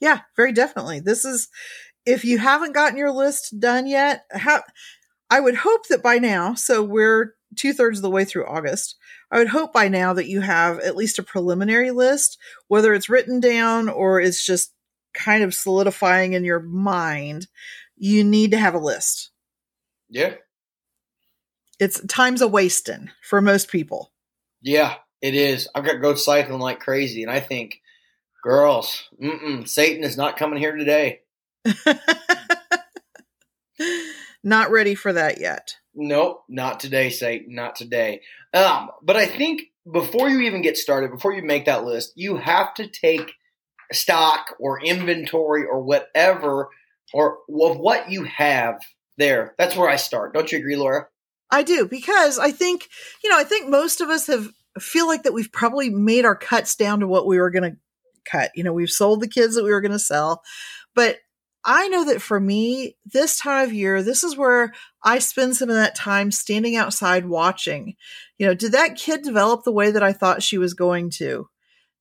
[0.00, 1.00] Yeah, very definitely.
[1.00, 1.48] This is
[2.06, 4.62] if you haven't gotten your list done yet, how
[5.30, 8.96] I would hope that by now, so we're two thirds of the way through August.
[9.30, 13.08] I would hope by now that you have at least a preliminary list, whether it's
[13.08, 14.72] written down or it's just
[15.14, 17.46] kind of solidifying in your mind.
[17.96, 19.30] You need to have a list.
[20.08, 20.34] Yeah.
[21.80, 24.12] It's time's a wasting for most people.
[24.62, 25.68] Yeah, it is.
[25.74, 27.80] I've got goats cycling like crazy, and I think,
[28.42, 29.08] girls,
[29.66, 31.20] Satan is not coming here today.
[34.44, 35.76] not ready for that yet.
[35.94, 38.20] Nope, not today, Satan, not today.
[38.52, 42.36] Um, but I think before you even get started, before you make that list, you
[42.36, 43.32] have to take
[43.92, 46.70] stock or inventory or whatever
[47.12, 48.80] or of what you have
[49.18, 49.54] there.
[49.58, 50.34] That's where I start.
[50.34, 51.06] Don't you agree, Laura?
[51.54, 52.88] I do because I think,
[53.22, 54.48] you know, I think most of us have
[54.80, 57.78] feel like that we've probably made our cuts down to what we were going to
[58.24, 58.50] cut.
[58.56, 60.42] You know, we've sold the kids that we were going to sell,
[60.96, 61.18] but
[61.64, 65.70] I know that for me, this time of year, this is where I spend some
[65.70, 67.94] of that time standing outside watching.
[68.36, 71.48] You know, did that kid develop the way that I thought she was going to?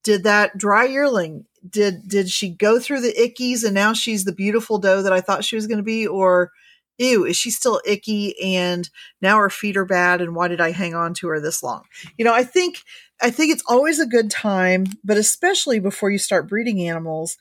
[0.03, 4.33] Did that dry yearling, did, did she go through the ickies and now she's the
[4.33, 6.07] beautiful doe that I thought she was going to be?
[6.07, 6.51] Or,
[6.97, 8.89] ew, is she still icky and
[9.21, 11.83] now her feet are bad and why did I hang on to her this long?
[12.17, 12.81] You know, I think,
[13.21, 17.37] I think it's always a good time, but especially before you start breeding animals,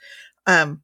[0.47, 0.83] um,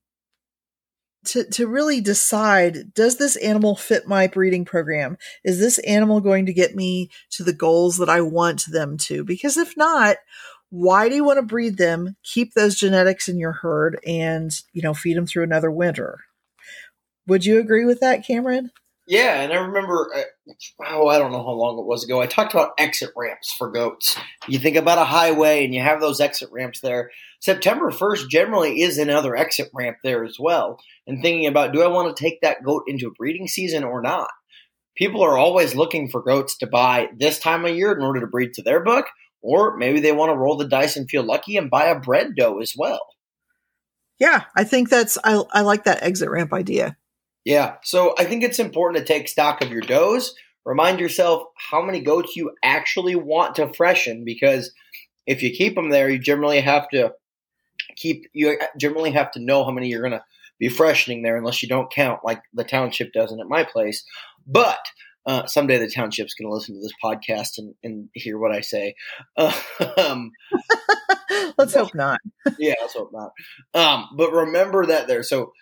[1.25, 5.19] to, to really decide does this animal fit my breeding program?
[5.45, 9.25] Is this animal going to get me to the goals that I want them to?
[9.25, 10.17] Because if not,
[10.71, 14.83] why do you want to breed them, keep those genetics in your herd, and you
[14.83, 16.21] know feed them through another winter?
[17.29, 18.71] Would you agree with that, Cameron?
[19.07, 20.53] Yeah, and I remember, uh,
[20.87, 22.21] oh, I don't know how long it was ago.
[22.21, 24.19] I talked about exit ramps for goats.
[24.47, 27.11] You think about a highway and you have those exit ramps there.
[27.41, 30.79] September 1st generally is another exit ramp there as well.
[31.07, 34.03] And thinking about, do I want to take that goat into a breeding season or
[34.03, 34.29] not?
[34.95, 38.27] People are always looking for goats to buy this time of year in order to
[38.27, 39.07] breed to their book,
[39.41, 42.35] or maybe they want to roll the dice and feel lucky and buy a bred
[42.37, 43.01] doe as well.
[44.19, 46.98] Yeah, I think that's, I, I like that exit ramp idea.
[47.49, 47.77] Yeah.
[47.83, 50.35] So I think it's important to take stock of your does.
[50.67, 54.71] Remind yourself how many goats you actually want to freshen because
[55.27, 57.15] if you keep them there, you generally have to
[57.97, 60.25] keep you generally have to know how many you're going to
[60.59, 64.05] be freshening there unless you don't count like the township doesn't at my place.
[64.47, 64.85] But
[65.25, 68.61] uh, someday the township's going to listen to this podcast and, and hear what I
[68.61, 68.95] say.
[69.39, 70.33] um,
[71.57, 72.21] let's hope not.
[72.59, 73.31] yeah, let's hope not.
[73.73, 75.23] Um, but remember that there.
[75.23, 75.53] So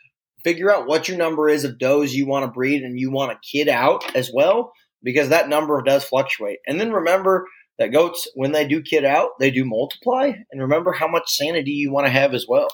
[0.46, 3.32] figure out what your number is of does you want to breed and you want
[3.32, 6.60] to kid out as well, because that number does fluctuate.
[6.68, 7.48] And then remember
[7.80, 10.30] that goats, when they do kid out, they do multiply.
[10.52, 12.68] And remember how much sanity you want to have as well.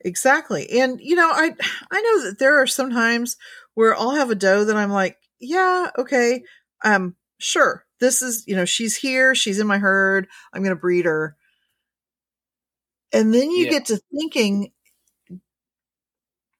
[0.00, 0.66] Exactly.
[0.80, 1.54] And you know, I
[1.90, 3.36] I know that there are some times
[3.74, 6.42] where I'll have a doe that I'm like, yeah, okay,
[6.82, 7.84] um, sure.
[8.00, 11.36] This is, you know, she's here, she's in my herd, I'm gonna breed her.
[13.12, 13.70] And then you yeah.
[13.70, 14.72] get to thinking,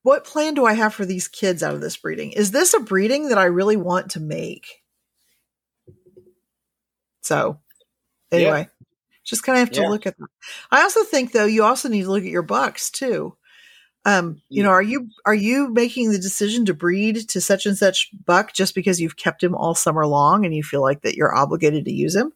[0.05, 2.33] what plan do I have for these kids out of this breeding?
[2.33, 4.83] Is this a breeding that I really want to make?
[7.23, 7.59] So,
[8.31, 8.87] anyway, yeah.
[9.25, 9.89] just kind of have to yeah.
[9.89, 10.29] look at that.
[10.71, 13.35] I also think though you also need to look at your bucks too.
[14.05, 14.65] Um, you yeah.
[14.65, 18.53] know, are you are you making the decision to breed to such and such buck
[18.53, 21.87] just because you've kept him all summer long and you feel like that you're obligated
[21.87, 22.31] to use him?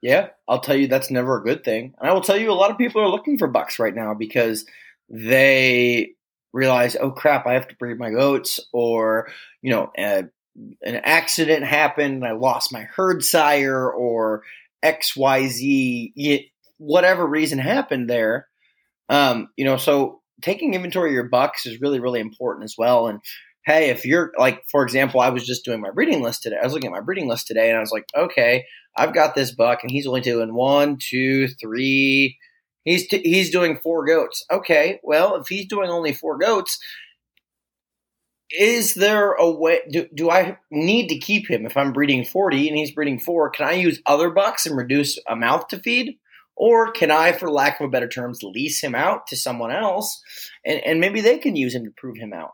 [0.00, 1.94] Yeah, I'll tell you that's never a good thing.
[1.98, 4.14] And I will tell you a lot of people are looking for bucks right now
[4.14, 4.64] because
[5.12, 6.14] they
[6.52, 9.28] realize, oh crap, I have to breed my goats, or
[9.60, 10.30] you know, an
[10.84, 14.42] accident happened, and I lost my herd sire, or
[14.82, 18.48] X Y Z, whatever reason happened there.
[19.08, 23.06] Um, you know, so taking inventory of your bucks is really, really important as well.
[23.06, 23.20] And
[23.64, 26.56] hey, if you're like, for example, I was just doing my breeding list today.
[26.60, 28.64] I was looking at my breeding list today, and I was like, okay,
[28.96, 32.38] I've got this buck, and he's only doing one, two, three
[32.84, 34.44] He's t- he's doing four goats.
[34.50, 36.78] Okay, well, if he's doing only four goats,
[38.50, 39.80] is there a way?
[39.90, 43.50] Do, do I need to keep him if I'm breeding forty and he's breeding four?
[43.50, 46.18] Can I use other bucks and reduce a mouth to feed?
[46.54, 50.22] Or can I, for lack of a better terms, lease him out to someone else
[50.66, 52.52] and, and maybe they can use him to prove him out?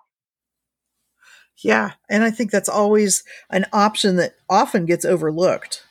[1.62, 5.82] Yeah, and I think that's always an option that often gets overlooked.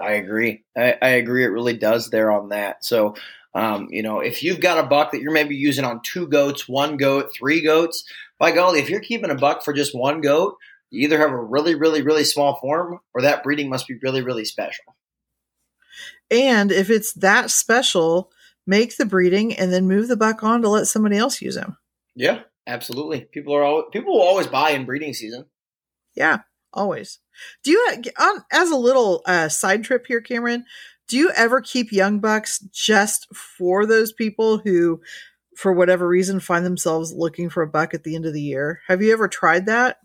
[0.00, 0.64] I agree.
[0.76, 1.44] I, I agree.
[1.44, 2.84] It really does there on that.
[2.84, 3.14] So,
[3.56, 6.68] um, you know, if you've got a buck that you're maybe using on two goats,
[6.68, 8.04] one goat, three goats,
[8.38, 10.58] by golly, if you're keeping a buck for just one goat,
[10.90, 14.20] you either have a really, really, really small form or that breeding must be really,
[14.20, 14.94] really special.
[16.30, 18.30] And if it's that special,
[18.66, 21.78] make the breeding and then move the buck on to let somebody else use him.
[22.14, 23.22] Yeah, absolutely.
[23.32, 25.46] People are always, people will always buy in breeding season.
[26.14, 26.40] Yeah,
[26.74, 27.20] always.
[27.64, 28.02] Do you,
[28.52, 30.66] as a little uh, side trip here, Cameron,
[31.08, 35.00] do you ever keep young bucks just for those people who,
[35.56, 38.80] for whatever reason, find themselves looking for a buck at the end of the year?
[38.88, 39.98] Have you ever tried that?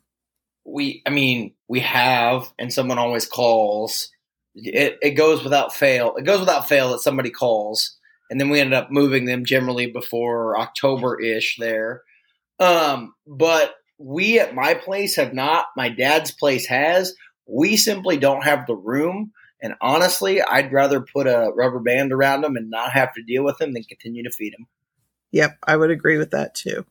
[0.64, 4.10] We, I mean, we have, and someone always calls.
[4.54, 6.16] It, it goes without fail.
[6.18, 7.98] It goes without fail that somebody calls,
[8.30, 12.04] and then we ended up moving them generally before October ish there.
[12.60, 15.66] Um, but we at my place have not.
[15.76, 17.16] My dad's place has.
[17.48, 19.32] We simply don't have the room
[19.62, 23.44] and honestly, I'd rather put a rubber band around them and not have to deal
[23.44, 24.68] with them than continue to feed them.
[25.32, 26.86] Yep, I would agree with that too.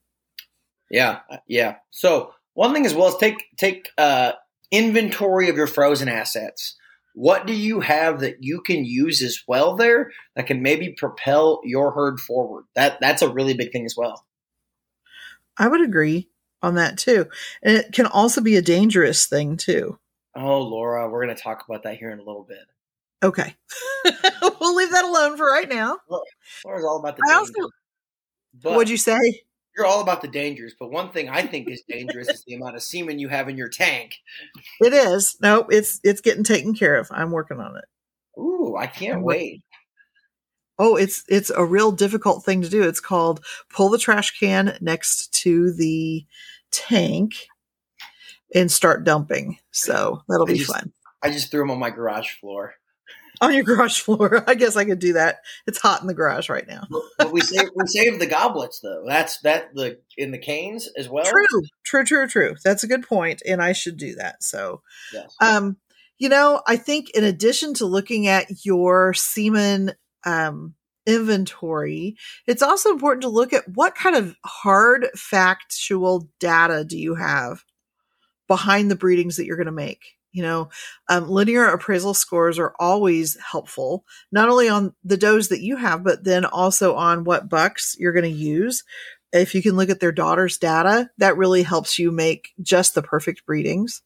[0.90, 1.76] Yeah, yeah.
[1.90, 4.32] So one thing as well is take take uh,
[4.70, 6.76] inventory of your frozen assets.
[7.14, 11.60] What do you have that you can use as well there that can maybe propel
[11.64, 12.64] your herd forward?
[12.74, 14.24] That that's a really big thing as well.
[15.58, 16.28] I would agree
[16.62, 17.26] on that too,
[17.62, 19.98] and it can also be a dangerous thing too.
[20.34, 22.66] Oh, Laura, we're going to talk about that here in a little bit.
[23.22, 23.54] Okay.
[24.60, 25.98] we'll leave that alone for right now.
[26.64, 27.54] Laura's all about the I dangers.
[28.62, 29.18] Also, what'd you say?
[29.76, 32.76] You're all about the dangers, but one thing I think is dangerous is the amount
[32.76, 34.16] of semen you have in your tank.
[34.80, 35.36] It is.
[35.40, 37.08] No, it's it's getting taken care of.
[37.10, 37.84] I'm working on it.
[38.40, 39.62] Ooh, I can't wait.
[40.78, 42.82] Oh, it's it's a real difficult thing to do.
[42.82, 46.24] It's called pull the trash can next to the
[46.70, 47.46] tank
[48.54, 49.58] and start dumping.
[49.70, 50.92] So that'll be just, fun.
[51.22, 52.74] I just threw them on my garage floor.
[53.42, 55.38] On your garage floor, I guess I could do that.
[55.66, 56.86] It's hot in the garage right now.
[57.16, 59.04] but we save we save the goblets though.
[59.06, 61.24] That's that the in the canes as well.
[61.24, 62.56] True, true, true, true.
[62.62, 64.42] That's a good point, and I should do that.
[64.42, 64.82] So,
[65.12, 65.34] yes.
[65.40, 65.78] um,
[66.18, 69.94] you know, I think in addition to looking at your semen
[70.26, 70.74] um
[71.06, 77.14] inventory, it's also important to look at what kind of hard factual data do you
[77.14, 77.64] have
[78.50, 80.16] behind the breedings that you're going to make.
[80.32, 80.70] You know,
[81.08, 86.02] um, linear appraisal scores are always helpful, not only on the does that you have,
[86.02, 88.82] but then also on what bucks you're going to use.
[89.32, 93.02] If you can look at their daughter's data, that really helps you make just the
[93.02, 94.02] perfect breedings.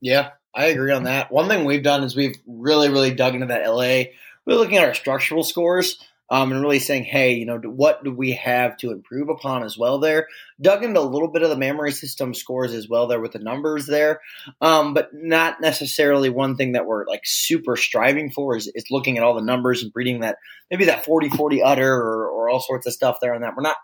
[0.00, 1.32] Yeah, I agree on that.
[1.32, 4.12] One thing we've done is we've really, really dug into that LA.
[4.46, 5.98] We're looking at our structural scores
[6.32, 9.76] um, and really saying, hey, you know, what do we have to improve upon as
[9.76, 10.28] well there?
[10.62, 13.38] Dug into a little bit of the mammary system scores as well there with the
[13.38, 14.22] numbers there,
[14.62, 19.18] um, but not necessarily one thing that we're like super striving for is, is looking
[19.18, 20.38] at all the numbers and breeding that
[20.70, 23.52] maybe that 40 40 udder or, or all sorts of stuff there on that.
[23.54, 23.76] We're not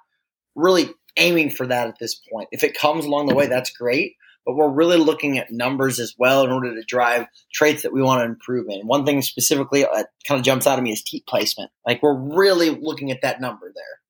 [0.55, 2.49] really aiming for that at this point.
[2.51, 4.15] If it comes along the way, that's great
[4.49, 8.01] but we're really looking at numbers as well in order to drive traits that we
[8.01, 8.87] want to improve in.
[8.87, 11.71] One thing specifically that kind of jumps out of me is teat placement.
[11.87, 14.01] Like we're really looking at that number there.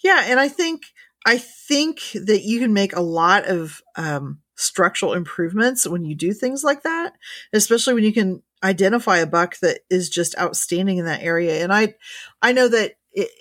[0.00, 0.82] Yeah, and I think
[1.26, 6.32] I think that you can make a lot of um, structural improvements when you do
[6.32, 7.14] things like that,
[7.52, 11.64] especially when you can identify a buck that is just outstanding in that area.
[11.64, 11.94] And I,
[12.40, 12.92] I know that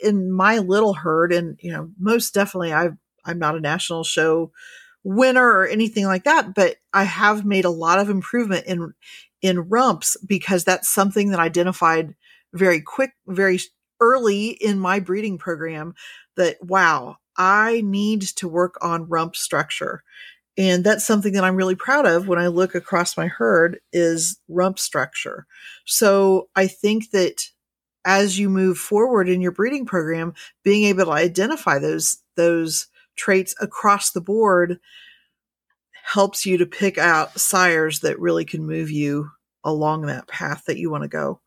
[0.02, 2.90] in my little herd, and you know, most definitely, I
[3.24, 4.52] I'm not a national show
[5.08, 8.94] winner or anything like that, but I have made a lot of improvement in
[9.42, 12.16] in rumps because that's something that I identified
[12.54, 13.60] very quick, very
[14.02, 15.96] early in my breeding program
[16.36, 20.04] that wow, I need to work on rump structure.
[20.58, 24.40] And that's something that I'm really proud of when I look across my herd is
[24.50, 25.46] rump structure.
[25.86, 27.44] So I think that
[28.04, 32.88] as you move forward in your breeding program, being able to identify those those
[33.18, 34.80] traits across the board
[36.06, 39.30] helps you to pick out sires that really can move you
[39.64, 41.42] along that path that you want to go.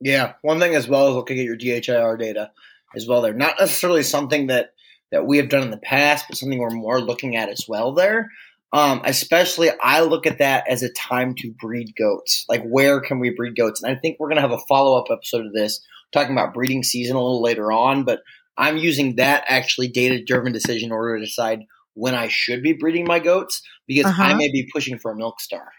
[0.00, 2.52] Yeah, one thing as well is looking at your DHIR data
[2.94, 3.20] as well.
[3.20, 4.70] They're not necessarily something that
[5.10, 7.92] that we have done in the past, but something we're more looking at as well.
[7.92, 8.30] There,
[8.72, 12.44] um, especially I look at that as a time to breed goats.
[12.48, 13.82] Like where can we breed goats?
[13.82, 15.80] And I think we're gonna have a follow up episode of this
[16.12, 18.04] talking about breeding season a little later on.
[18.04, 18.20] But
[18.60, 22.74] I'm using that actually data driven decision in order to decide when I should be
[22.74, 24.22] breeding my goats because uh-huh.
[24.22, 25.70] I may be pushing for a milk star.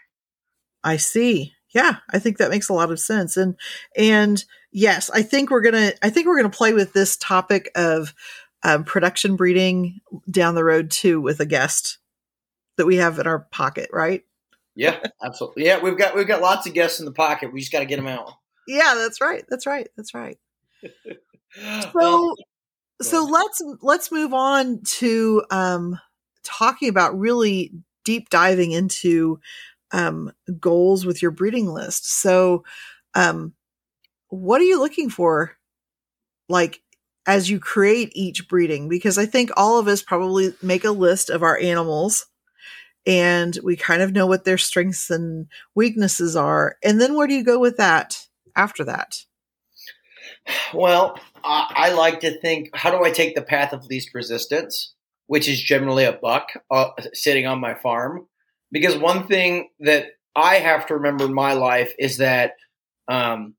[0.82, 1.52] I see.
[1.72, 3.36] Yeah, I think that makes a lot of sense.
[3.36, 3.56] And
[3.96, 8.14] and yes, I think we're gonna I think we're gonna play with this topic of
[8.64, 11.98] um, production breeding down the road too with a guest
[12.76, 14.22] that we have in our pocket, right?
[14.74, 15.66] Yeah, absolutely.
[15.66, 17.52] Yeah, we've got we've got lots of guests in the pocket.
[17.52, 18.32] We just got to get them out.
[18.66, 19.44] Yeah, that's right.
[19.48, 19.88] That's right.
[19.96, 20.38] That's right.
[21.92, 22.34] so
[23.02, 25.98] so let's let's move on to um
[26.42, 27.72] talking about really
[28.04, 29.40] deep diving into
[29.92, 32.10] um goals with your breeding list.
[32.10, 32.64] So
[33.14, 33.54] um
[34.28, 35.56] what are you looking for
[36.48, 36.80] like
[37.26, 41.30] as you create each breeding because I think all of us probably make a list
[41.30, 42.26] of our animals
[43.06, 46.76] and we kind of know what their strengths and weaknesses are.
[46.82, 48.26] And then where do you go with that
[48.56, 49.24] after that?
[50.74, 54.94] Well, I, I like to think how do I take the path of least resistance,
[55.26, 58.26] which is generally a buck uh, sitting on my farm?
[58.70, 62.54] Because one thing that I have to remember in my life is that
[63.08, 63.54] um,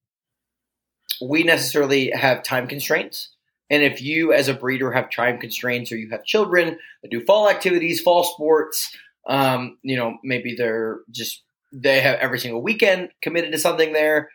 [1.22, 3.30] we necessarily have time constraints.
[3.70, 7.24] And if you, as a breeder, have time constraints or you have children that do
[7.26, 8.96] fall activities, fall sports,
[9.28, 14.30] um, you know, maybe they're just, they have every single weekend committed to something there.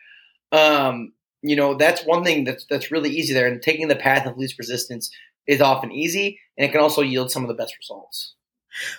[0.51, 3.47] Um, you know, that's one thing that's, that's really easy there.
[3.47, 5.09] And taking the path of least resistance
[5.47, 8.35] is often easy and it can also yield some of the best results.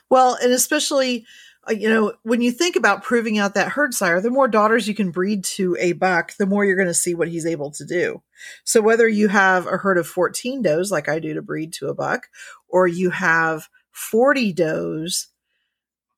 [0.08, 1.26] Well, and especially,
[1.68, 4.88] uh, you know, when you think about proving out that herd sire, the more daughters
[4.88, 7.70] you can breed to a buck, the more you're going to see what he's able
[7.72, 8.22] to do.
[8.64, 11.88] So whether you have a herd of 14 does, like I do to breed to
[11.88, 12.28] a buck,
[12.68, 15.28] or you have 40 does,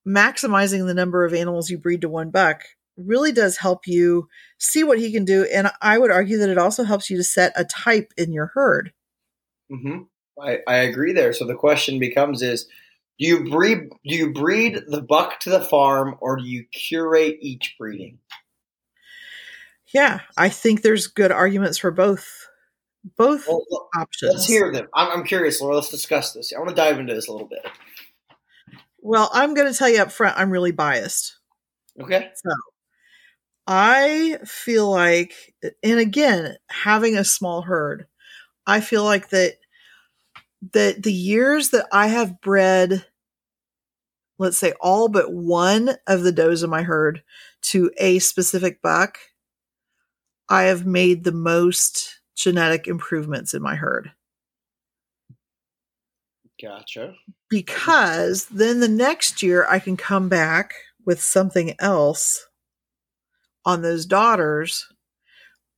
[0.07, 2.63] maximizing the number of animals you breed to one buck
[2.97, 4.29] really does help you
[4.59, 5.45] see what he can do.
[5.53, 8.53] And I would argue that it also helps you to set a type in your
[8.55, 8.93] herd.
[9.71, 10.03] Mm-hmm.
[10.41, 11.33] I, I agree there.
[11.33, 12.67] So the question becomes is,
[13.19, 17.39] do you breed do you breed the buck to the farm or do you curate
[17.41, 18.19] each breeding?
[19.93, 22.49] Yeah, I think there's good arguments for both
[23.17, 24.33] both well, options.
[24.33, 24.89] Let's hear them.
[24.95, 25.75] I'm, I'm curious, Laura.
[25.75, 26.53] Let's discuss this.
[26.55, 27.67] I want to dive into this a little bit.
[29.01, 31.37] Well, I'm going to tell you up front, I'm really biased.
[32.01, 32.31] Okay.
[32.35, 32.51] So
[33.67, 38.07] I feel like, and again, having a small herd,
[38.67, 39.59] I feel like that
[40.73, 43.05] that the years that I have bred,
[44.39, 47.23] let's say all but one of the does in my herd
[47.63, 49.19] to a specific buck,
[50.49, 54.13] I have made the most genetic improvements in my herd.
[56.61, 57.15] Gotcha.
[57.49, 62.47] Because then the next year I can come back with something else
[63.65, 64.87] on those daughters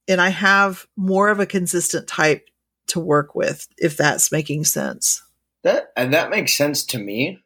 [0.08, 2.48] and I have more of a consistent type
[2.88, 5.22] to work with if that's making sense.
[5.62, 7.40] That and that makes sense to me.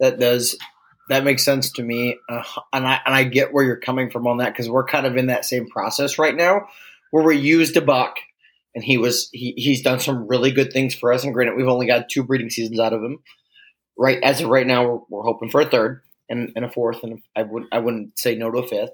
[0.00, 0.56] That does
[1.08, 2.42] that makes sense to me, uh,
[2.72, 5.16] and I and I get where you're coming from on that because we're kind of
[5.16, 6.68] in that same process right now,
[7.10, 8.16] where we used a buck,
[8.74, 11.24] and he was he he's done some really good things for us.
[11.24, 13.18] And granted, we've only got two breeding seasons out of him.
[13.98, 17.02] Right as of right now, we're, we're hoping for a third and, and a fourth,
[17.02, 18.90] and I wouldn't I wouldn't say no to a fifth.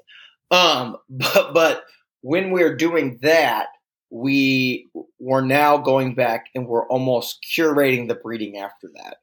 [0.53, 1.85] Um, but but
[2.21, 3.69] when we're doing that,
[4.11, 9.17] we we're now going back and we're almost curating the breeding after that.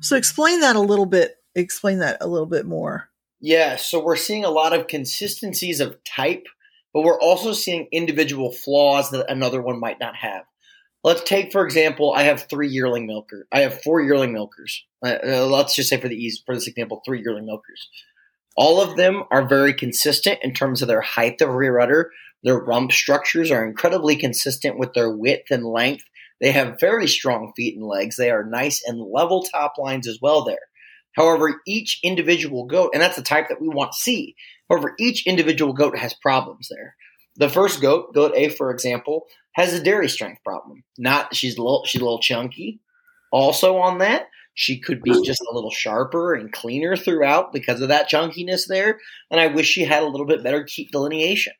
[0.00, 1.36] So explain that a little bit.
[1.54, 3.10] Explain that a little bit more.
[3.40, 6.46] Yeah, so we're seeing a lot of consistencies of type,
[6.92, 10.44] but we're also seeing individual flaws that another one might not have.
[11.04, 13.46] Let's take, for example, I have three yearling milkers.
[13.52, 14.84] I have four yearling milkers.
[15.04, 17.88] Uh, uh, let's just say for the ease, for this example, three yearling milkers.
[18.58, 22.10] All of them are very consistent in terms of their height of rear udder.
[22.42, 26.02] Their rump structures are incredibly consistent with their width and length.
[26.40, 28.16] They have very strong feet and legs.
[28.16, 30.58] They are nice and level top lines as well there.
[31.12, 34.34] However, each individual goat, and that's the type that we want to see.
[34.68, 36.96] However, each individual goat has problems there.
[37.36, 40.82] The first goat, goat A, for example, has a dairy strength problem.
[40.98, 42.80] Not she's a little she's a little chunky.
[43.30, 44.26] Also on that,
[44.58, 48.98] she could be just a little sharper and cleaner throughout because of that chunkiness there.
[49.30, 51.52] And I wish she had a little bit better teat delineation.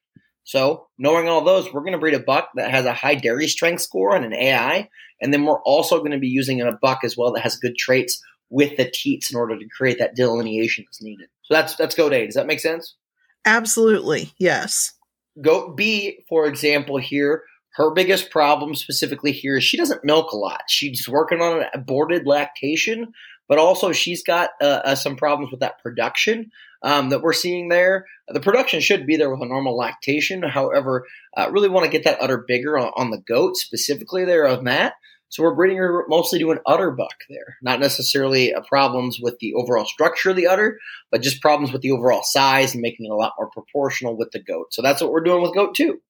[0.42, 3.46] So, knowing all those, we're going to breed a buck that has a high dairy
[3.46, 4.88] strength score and an AI.
[5.20, 7.76] And then we're also going to be using a buck as well that has good
[7.78, 8.20] traits
[8.51, 11.28] with the teats in order to create that delineation that's needed.
[11.42, 12.26] So that's that's goat A.
[12.26, 12.96] Does that make sense?
[13.44, 14.32] Absolutely.
[14.38, 14.92] Yes.
[15.40, 17.44] Goat B, for example, here
[17.76, 20.62] her biggest problem specifically here is she doesn't milk a lot.
[20.68, 23.12] She's working on an aborted lactation,
[23.48, 26.50] but also she's got uh, uh, some problems with that production
[26.82, 28.06] um, that we're seeing there.
[28.28, 30.42] The production should be there with a normal lactation.
[30.42, 31.06] However,
[31.36, 34.62] uh, really want to get that udder bigger on, on, the goat specifically there of
[34.62, 34.94] Matt.
[35.30, 39.38] So we're breeding her mostly to an udder buck there, not necessarily uh, problems with
[39.40, 40.78] the overall structure of the udder,
[41.10, 44.30] but just problems with the overall size and making it a lot more proportional with
[44.30, 44.72] the goat.
[44.72, 46.00] So that's what we're doing with goat two.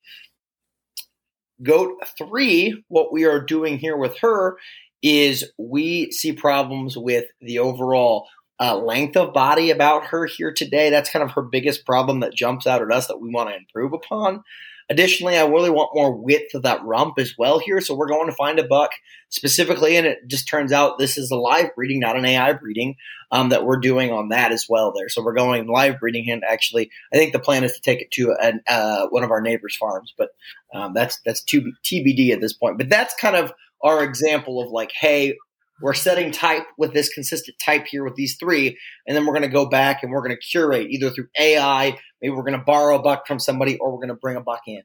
[1.62, 4.56] Goat three, what we are doing here with her
[5.02, 8.26] is we see problems with the overall
[8.61, 10.90] uh, length of body about her here today.
[10.90, 13.56] That's kind of her biggest problem that jumps out at us that we want to
[13.56, 14.42] improve upon.
[14.91, 17.80] Additionally, I really want more width of that rump as well here.
[17.80, 18.91] So we're going to find a buck
[19.28, 22.97] specifically, and it just turns out this is a live breeding, not an AI breeding,
[23.30, 25.11] um, that we're doing on that as well there.
[25.11, 28.11] So we're going live breeding, and actually, I think the plan is to take it
[28.12, 30.30] to an, uh, one of our neighbors' farms, but
[30.72, 32.78] um, that's that's TBD at this point.
[32.78, 35.36] But that's kind of our example of like, hey,
[35.81, 39.43] we're setting type with this consistent type here with these three, and then we're going
[39.43, 42.64] to go back and we're going to curate either through AI, maybe we're going to
[42.64, 44.83] borrow a buck from somebody, or we're going to bring a buck in.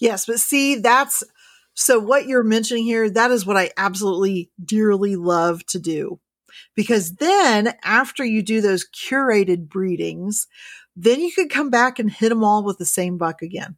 [0.00, 1.22] Yes, but see, that's
[1.74, 6.20] so what you're mentioning here, that is what I absolutely dearly love to do.
[6.74, 10.46] Because then after you do those curated breedings,
[10.94, 13.76] then you could come back and hit them all with the same buck again.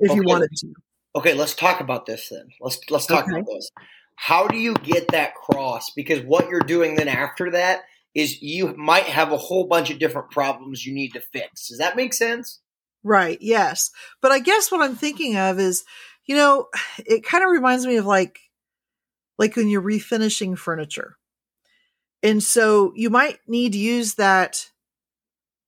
[0.00, 0.14] If okay.
[0.16, 0.74] you wanted to.
[1.14, 2.48] Okay, let's talk about this then.
[2.60, 3.32] Let's let's talk okay.
[3.32, 3.70] about this
[4.16, 5.90] how do you get that cross?
[5.90, 9.98] Because what you're doing then after that is you might have a whole bunch of
[9.98, 11.68] different problems you need to fix.
[11.68, 12.60] Does that make sense?
[13.04, 13.38] Right.
[13.40, 13.90] Yes.
[14.20, 15.84] But I guess what I'm thinking of is,
[16.24, 16.66] you know,
[17.04, 18.40] it kind of reminds me of like,
[19.38, 21.16] like when you're refinishing furniture.
[22.22, 24.70] And so you might need to use that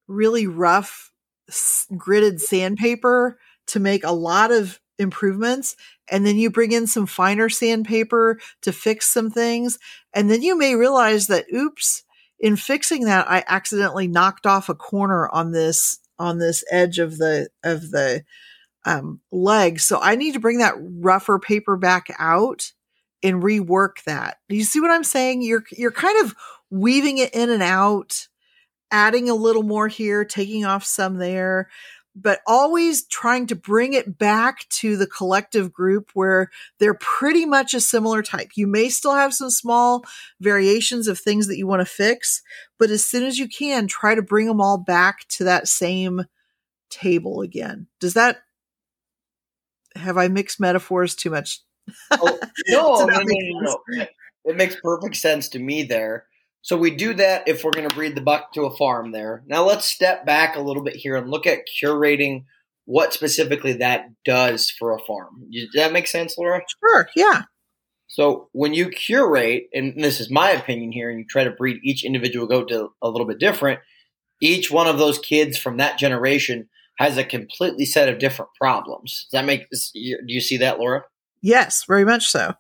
[0.09, 1.12] really rough
[1.51, 3.38] gridded sandpaper
[3.68, 5.76] to make a lot of improvements
[6.11, 9.78] and then you bring in some finer sandpaper to fix some things
[10.12, 12.03] and then you may realize that oops
[12.40, 17.18] in fixing that i accidentally knocked off a corner on this on this edge of
[17.18, 18.24] the of the
[18.84, 19.80] um, leg.
[19.80, 22.72] So i need to bring that rougher paper back out
[23.22, 24.38] and rework that.
[24.49, 25.42] Do you see what i'm saying?
[25.42, 26.34] You're you're kind of
[26.70, 28.28] weaving it in and out
[28.90, 31.68] adding a little more here taking off some there
[32.20, 37.74] but always trying to bring it back to the collective group where they're pretty much
[37.74, 38.50] a similar type.
[38.54, 40.04] You may still have some small
[40.40, 42.42] variations of things that you want to fix,
[42.78, 46.24] but as soon as you can, try to bring them all back to that same
[46.90, 47.86] table again.
[48.00, 48.38] Does that
[49.94, 51.60] have I mixed metaphors too much?
[52.10, 52.38] Oh,
[52.68, 54.06] no, no, no, no,
[54.44, 56.28] It makes perfect sense to me there.
[56.62, 59.42] So we do that if we're going to breed the buck to a farm there.
[59.46, 62.44] Now let's step back a little bit here and look at curating
[62.84, 65.44] what specifically that does for a farm.
[65.52, 66.62] Does that make sense, Laura?
[66.80, 67.42] Sure, yeah.
[68.06, 71.78] So when you curate, and this is my opinion here, and you try to breed
[71.84, 73.80] each individual goat to a little bit different,
[74.40, 79.26] each one of those kids from that generation has a completely set of different problems.
[79.30, 79.68] Does that make?
[79.70, 81.04] Do you see that, Laura?
[81.42, 82.54] Yes, very much so.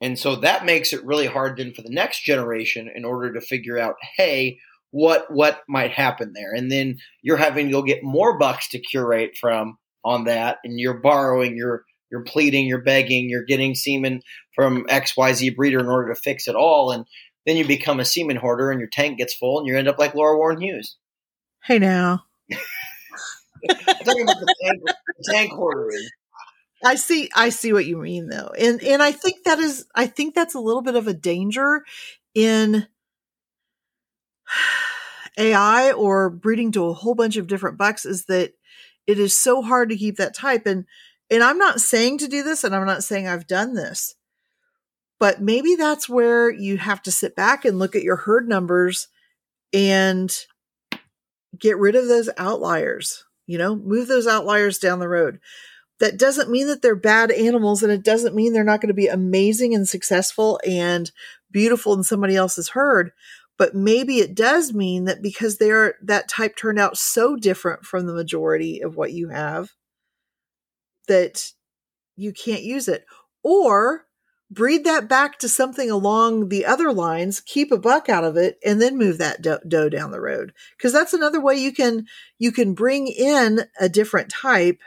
[0.00, 3.40] And so that makes it really hard then for the next generation in order to
[3.40, 4.58] figure out, hey,
[4.90, 6.52] what what might happen there.
[6.54, 10.78] And then you're having to go get more bucks to curate from on that, and
[10.78, 14.22] you're borrowing, you're you're pleading, you're begging, you're getting semen
[14.54, 16.90] from XYZ breeder in order to fix it all.
[16.90, 17.04] And
[17.46, 19.98] then you become a semen hoarder and your tank gets full and you end up
[19.98, 20.96] like Laura Warren Hughes.
[21.64, 22.24] Hey now.
[22.52, 26.08] I'm talking about the tank, the tank hoarding.
[26.84, 28.52] I see I see what you mean though.
[28.58, 31.84] And and I think that is I think that's a little bit of a danger
[32.34, 32.86] in
[35.38, 38.52] AI or breeding to a whole bunch of different bucks is that
[39.06, 40.84] it is so hard to keep that type and
[41.30, 44.14] and I'm not saying to do this and I'm not saying I've done this.
[45.20, 49.08] But maybe that's where you have to sit back and look at your herd numbers
[49.72, 50.32] and
[51.58, 55.40] get rid of those outliers, you know, move those outliers down the road
[56.00, 58.94] that doesn't mean that they're bad animals and it doesn't mean they're not going to
[58.94, 61.10] be amazing and successful and
[61.50, 63.12] beautiful in somebody else's herd
[63.58, 68.06] but maybe it does mean that because they're that type turned out so different from
[68.06, 69.72] the majority of what you have
[71.08, 71.52] that
[72.16, 73.04] you can't use it.
[73.42, 74.06] Or
[74.50, 78.58] breed that back to something along the other lines keep a buck out of it
[78.64, 80.52] and then move that doe, down the road.
[80.76, 82.06] Because that's another way you can
[82.38, 84.78] you can bring in a different type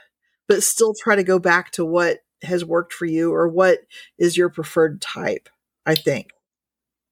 [0.52, 3.80] but still try to go back to what has worked for you or what
[4.18, 5.48] is your preferred type,
[5.86, 6.32] I think.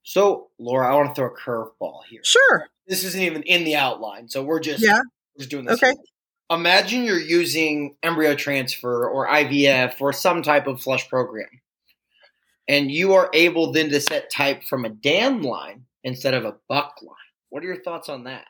[0.03, 2.19] So, Laura, I want to throw a curveball here.
[2.23, 2.67] Sure.
[2.85, 4.99] This isn't even in the outline, so we're just yeah.
[5.37, 5.81] just doing this.
[5.81, 5.93] Okay.
[6.51, 11.47] Imagine you're using embryo transfer or IVF or some type of flush program.
[12.67, 16.55] And you are able then to set type from a dam line instead of a
[16.67, 17.15] buck line.
[17.49, 18.45] What are your thoughts on that?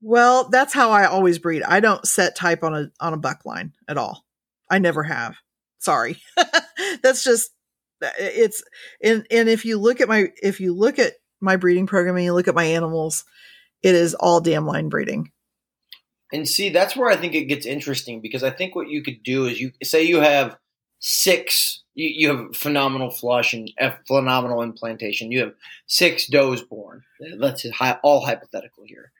[0.00, 1.62] Well, that's how I always breed.
[1.62, 4.24] I don't set type on a on a buck line at all.
[4.70, 5.36] I never have.
[5.78, 6.20] Sorry.
[7.02, 7.50] That's just
[8.02, 8.62] uh, it's
[9.02, 12.24] and and if you look at my if you look at my breeding program and
[12.24, 13.24] you look at my animals,
[13.82, 15.30] it is all dam line breeding.
[16.32, 19.22] And see, that's where I think it gets interesting because I think what you could
[19.22, 20.56] do is you say you have
[20.98, 21.82] six.
[21.94, 25.32] You, you have phenomenal flush and a phenomenal implantation.
[25.32, 25.54] You have
[25.86, 27.02] six does born.
[27.36, 27.66] Let's
[28.02, 29.10] all hypothetical here,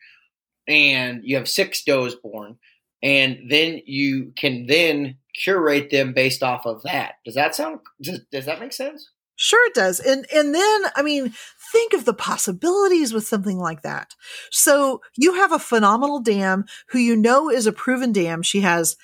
[0.66, 2.58] and you have six does born,
[3.02, 7.14] and then you can then curate them based off of that.
[7.24, 7.80] Does that sound?
[8.00, 9.10] Does, does that make sense?
[9.36, 10.00] Sure, it does.
[10.00, 11.32] And and then I mean,
[11.72, 14.14] think of the possibilities with something like that.
[14.50, 18.42] So you have a phenomenal dam who you know is a proven dam.
[18.42, 18.96] She has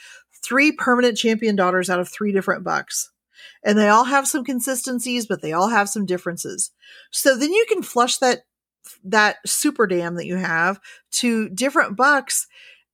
[0.42, 3.12] three permanent champion daughters out of three different bucks.
[3.62, 6.70] And they all have some consistencies, but they all have some differences.
[7.10, 8.40] So then you can flush that
[9.04, 10.80] that super dam that you have
[11.12, 12.46] to different bucks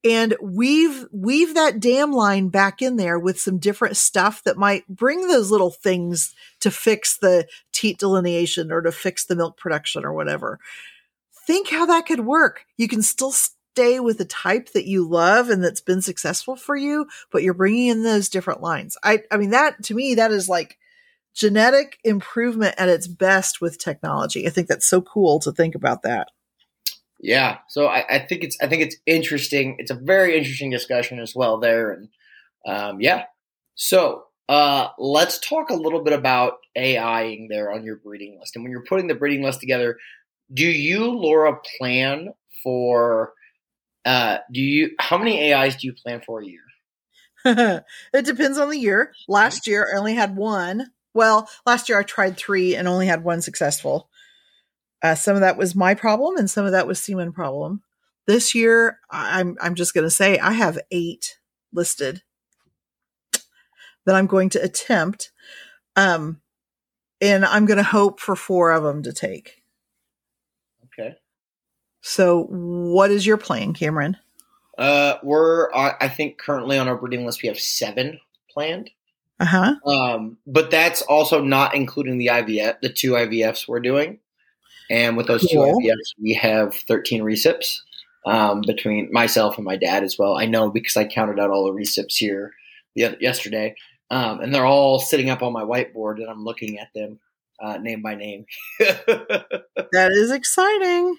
[0.04, 4.86] and weave weave that dam line back in there with some different stuff that might
[4.88, 10.04] bring those little things to fix the teat delineation or to fix the milk production
[10.04, 10.58] or whatever.
[11.46, 12.64] Think how that could work.
[12.76, 16.76] You can still stay with the type that you love and that's been successful for
[16.76, 18.96] you, but you're bringing in those different lines.
[19.04, 20.78] I I mean that to me that is like
[21.34, 24.46] genetic improvement at its best with technology.
[24.46, 26.28] I think that's so cool to think about that.
[27.22, 29.76] Yeah, so I, I, think it's I think it's interesting.
[29.78, 32.08] It's a very interesting discussion as well there, and
[32.66, 33.24] um, yeah.
[33.74, 38.56] So uh, let's talk a little bit about AIing there on your breeding list.
[38.56, 39.96] And when you're putting the breeding list together,
[40.52, 42.30] do you, Laura, plan
[42.62, 43.32] for?
[44.04, 44.90] Uh, do you?
[44.98, 46.62] How many AIs do you plan for a year?
[48.14, 49.12] it depends on the year.
[49.28, 50.90] Last year I only had one.
[51.14, 54.09] Well, last year I tried three and only had one successful.
[55.02, 57.82] Uh, some of that was my problem, and some of that was semen problem.
[58.26, 61.38] This year, I'm I'm just going to say I have eight
[61.72, 62.22] listed
[64.04, 65.32] that I'm going to attempt,
[65.96, 66.40] um,
[67.20, 69.62] and I'm going to hope for four of them to take.
[70.86, 71.16] Okay.
[72.02, 74.16] So, what is your plan, Cameron?
[74.76, 78.18] Uh, we're I think currently on our breeding list we have seven
[78.50, 78.90] planned.
[79.38, 79.74] Uh huh.
[79.86, 84.18] Um, but that's also not including the IVF, the two IVFs we're doing.
[84.90, 85.80] And with those cool.
[85.80, 87.78] two IVFs, we have 13 recips
[88.26, 90.36] um, between myself and my dad as well.
[90.36, 92.52] I know because I counted out all the recips here
[92.94, 93.76] yesterday.
[94.10, 97.20] Um, and they're all sitting up on my whiteboard, and I'm looking at them
[97.62, 98.44] uh, name by name.
[98.80, 101.16] that is exciting.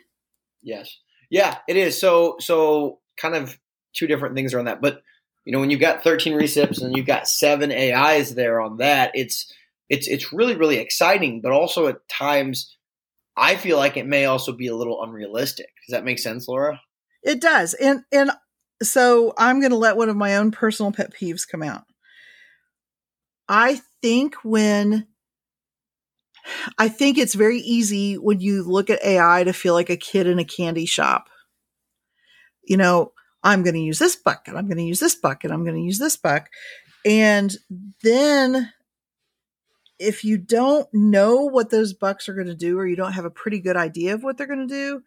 [0.61, 0.97] Yes,
[1.29, 1.99] yeah, it is.
[1.99, 3.57] So, so kind of
[3.93, 4.81] two different things around that.
[4.81, 5.01] But
[5.45, 9.11] you know, when you've got 13 recips and you've got seven AIs there on that,
[9.13, 9.51] it's
[9.89, 11.39] it's it's really really exciting.
[11.39, 12.75] But also at times,
[13.41, 15.65] I feel like it may also be a little unrealistic.
[15.87, 16.79] Does that make sense, Laura?
[17.23, 17.73] It does.
[17.73, 18.31] And and
[18.83, 21.83] so I'm going to let one of my own personal pet peeves come out.
[23.49, 25.07] I think when
[26.77, 30.27] I think it's very easy when you look at AI to feel like a kid
[30.27, 31.27] in a candy shop.
[32.63, 33.11] You know,
[33.43, 35.81] I'm going to use this bucket, I'm going to use this bucket, I'm going to
[35.81, 36.51] use this bucket.
[37.05, 37.57] And
[38.03, 38.71] then
[40.01, 43.25] if you don't know what those bucks are going to do or you don't have
[43.25, 45.03] a pretty good idea of what they're going to do,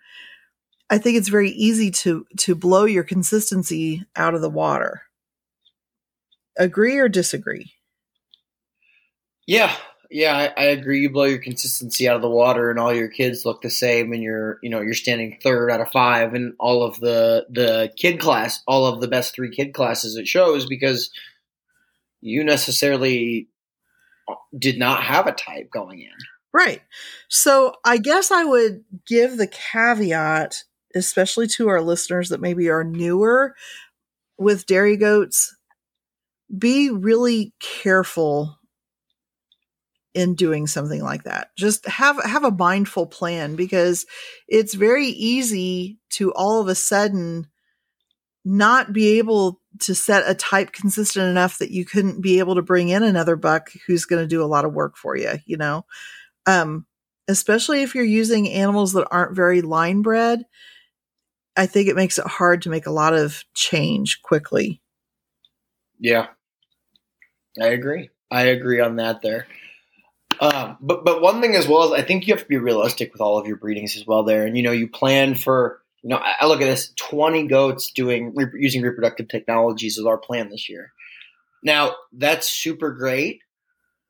[0.88, 5.03] I think it's very easy to to blow your consistency out of the water.
[6.57, 7.72] Agree or disagree?
[9.47, 9.74] Yeah,
[10.11, 11.01] yeah, I, I, agree.
[11.01, 14.12] You blow your consistency out of the water, and all your kids look the same,
[14.12, 17.92] and you're, you know, you're standing third out of five in all of the the
[17.97, 21.11] kid class, all of the best three kid classes it shows because
[22.20, 23.49] you necessarily
[24.59, 26.12] did not have a type going in.
[26.53, 26.83] Right.
[27.29, 30.62] So I guess I would give the caveat,
[30.95, 33.55] especially to our listeners that maybe are newer
[34.39, 35.57] with dairy goats,
[36.57, 38.59] be really careful
[40.14, 41.49] in doing something like that.
[41.59, 44.07] Just have have a mindful plan because
[44.47, 47.49] it's very easy to all of a sudden
[48.45, 52.62] not be able to set a type consistent enough that you couldn't be able to
[52.62, 55.57] bring in another buck who's going to do a lot of work for you, you
[55.57, 55.85] know?
[56.47, 56.87] Um,
[57.29, 60.45] especially if you're using animals that aren't very line bred.
[61.57, 64.83] I think it makes it hard to make a lot of change quickly.
[65.99, 66.29] Yeah.
[67.61, 68.11] I agree.
[68.31, 69.47] I agree on that there.
[70.41, 73.12] Um, but but one thing as well is I think you have to be realistic
[73.12, 76.11] with all of your breedings as well there, and you know you plan for you
[76.11, 80.68] know, I look at this 20 goats doing using reproductive technologies is our plan this
[80.68, 80.92] year.
[81.62, 83.40] Now, that's super great,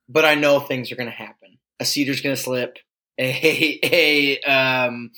[0.09, 1.59] but I know things are going to happen.
[1.79, 2.79] A seeder's going to slip.
[3.17, 5.13] A a um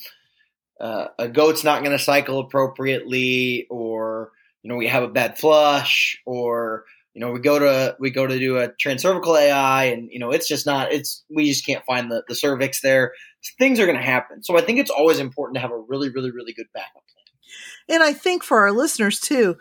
[0.79, 5.39] uh, a goat's not going to cycle appropriately, or you know we have a bad
[5.39, 6.85] flush, or
[7.17, 10.31] you know we go to we go to do a transcervical AI, and you know
[10.31, 13.13] it's just not it's we just can't find the the cervix there
[13.59, 14.43] things are going to happen.
[14.43, 17.97] So I think it's always important to have a really, really, really good backup plan.
[17.97, 19.57] And I think for our listeners too,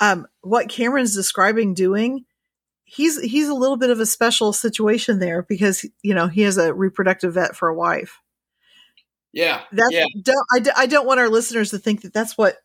[0.00, 2.24] um, what Cameron's describing doing
[2.84, 6.58] he's he's a little bit of a special situation there because you know he has
[6.58, 8.20] a reproductive vet for a wife.
[9.32, 10.06] Yeah, That's yeah.
[10.22, 12.56] don't I, I don't want our listeners to think that that's what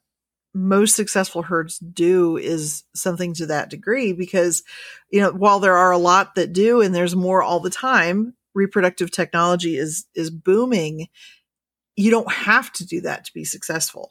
[0.53, 4.63] most successful herds do is something to that degree because
[5.11, 8.33] you know while there are a lot that do and there's more all the time
[8.55, 11.07] reproductive technology is is booming
[11.95, 14.09] you don't have to do that to be successful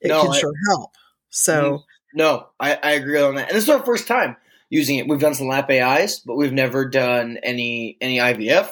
[0.00, 0.92] it No, can I- sure help
[1.28, 1.82] so mm-hmm.
[2.16, 3.48] No, I, I agree on that.
[3.48, 4.36] And this is our first time
[4.70, 5.06] using it.
[5.06, 8.70] We've done some lap AIs, but we've never done any any IVF.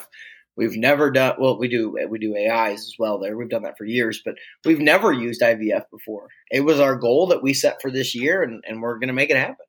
[0.57, 1.57] We've never done well.
[1.59, 3.19] We do we do AIs as well.
[3.19, 6.29] There, we've done that for years, but we've never used IVF before.
[6.49, 9.13] It was our goal that we set for this year, and, and we're going to
[9.13, 9.65] make it happen.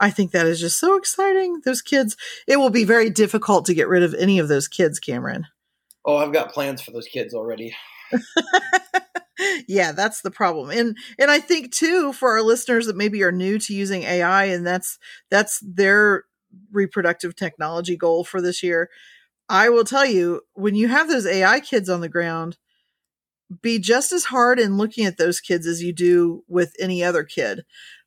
[0.00, 1.62] I think that is just so exciting.
[1.64, 2.16] Those kids,
[2.46, 5.46] it will be very difficult to get rid of any of those kids, Cameron.
[6.04, 7.74] Oh, I've got plans for those kids already.
[9.68, 10.70] yeah, that's the problem.
[10.70, 14.44] And and I think too for our listeners that maybe are new to using AI
[14.44, 14.98] and that's
[15.30, 16.24] that's their
[16.72, 18.90] reproductive technology goal for this year.
[19.48, 22.58] I will tell you, when you have those AI kids on the ground,
[23.62, 27.24] be just as hard in looking at those kids as you do with any other
[27.24, 27.64] kid.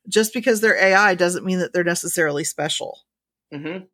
[0.08, 3.00] Just because they're AI doesn't mean that they're necessarily special.
[3.52, 3.84] Mm-hmm.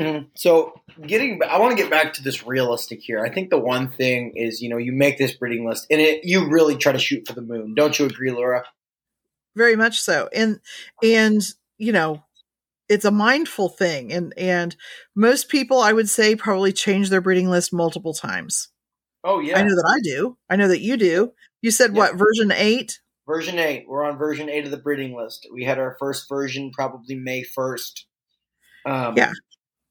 [0.00, 0.26] Mhm.
[0.34, 3.24] So, getting, I want to get back to this realistic here.
[3.24, 6.24] I think the one thing is, you know, you make this breeding list, and it,
[6.24, 7.74] you really try to shoot for the moon.
[7.74, 8.64] Don't you agree, Laura?
[9.56, 10.60] very much so and
[11.02, 11.42] and
[11.78, 12.22] you know
[12.88, 14.76] it's a mindful thing and and
[15.14, 18.68] most people i would say probably change their breeding list multiple times
[19.24, 21.32] Oh yeah, i know that i do i know that you do
[21.62, 21.98] you said Yeah.
[21.98, 23.86] what version 8 version eight.
[23.88, 25.48] We're on version eight of the breeding list.
[25.52, 28.06] We had our first version probably May first.
[28.86, 29.32] Um, Yeah.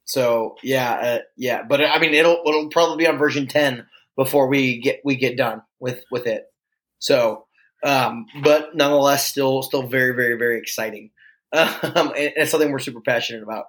[0.06, 3.88] So yeah, uh, yeah, but I mean, it'll it'll probably be on version ten
[4.18, 6.44] before we get we get done with with it.
[7.00, 7.46] So,
[7.84, 11.12] um, but nonetheless, still still very very very exciting.
[11.54, 13.66] Um, and it's something we're super passionate about.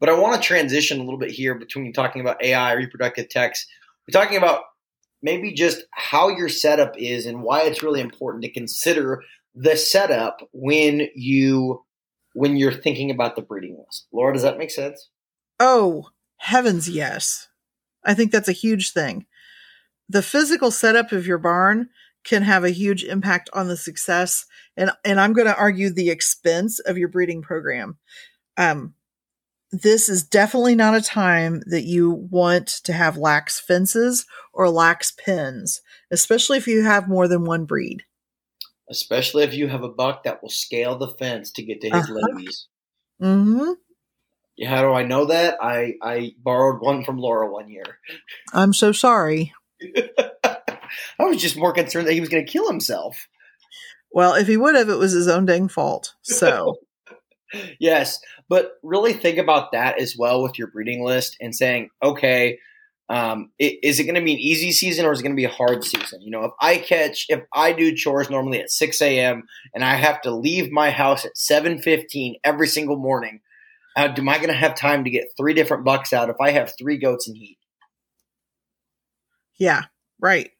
[0.00, 3.66] But I want to transition a little bit here between talking about AI, reproductive techs.
[4.06, 4.62] We're talking about
[5.20, 9.22] maybe just how your setup is and why it's really important to consider
[9.54, 11.84] the setup when you
[12.32, 14.06] when you're thinking about the breeding list.
[14.12, 15.10] Laura, does that make sense?
[15.60, 16.08] oh
[16.38, 17.48] heavens yes
[18.04, 19.26] i think that's a huge thing
[20.08, 21.88] the physical setup of your barn
[22.28, 24.44] can have a huge impact on the success
[24.76, 27.96] and and i'm going to argue the expense of your breeding program
[28.56, 28.94] um
[29.70, 35.12] this is definitely not a time that you want to have lax fences or lax
[35.12, 38.04] pens, especially if you have more than one breed.
[38.88, 42.08] Especially if you have a buck that will scale the fence to get to his
[42.08, 42.26] Uh-huh.
[42.32, 42.66] ladies.
[43.20, 43.72] hmm
[44.56, 45.58] Yeah, how do I know that?
[45.60, 47.98] I I borrowed one from Laura one year.
[48.54, 49.52] I'm so sorry.
[51.18, 53.28] I was just more concerned that he was going to kill himself.
[54.10, 56.14] Well, if he would have, it was his own dang fault.
[56.22, 56.76] So,
[57.80, 62.58] yes, but really think about that as well with your breeding list and saying, okay,
[63.10, 65.44] um, is it going to be an easy season or is it going to be
[65.44, 66.20] a hard season?
[66.20, 69.44] You know, if I catch, if I do chores normally at six a.m.
[69.74, 73.40] and I have to leave my house at seven fifteen every single morning,
[73.96, 76.50] uh, am I going to have time to get three different bucks out if I
[76.50, 77.58] have three goats in heat?
[79.58, 79.82] yeah,
[80.20, 80.50] right.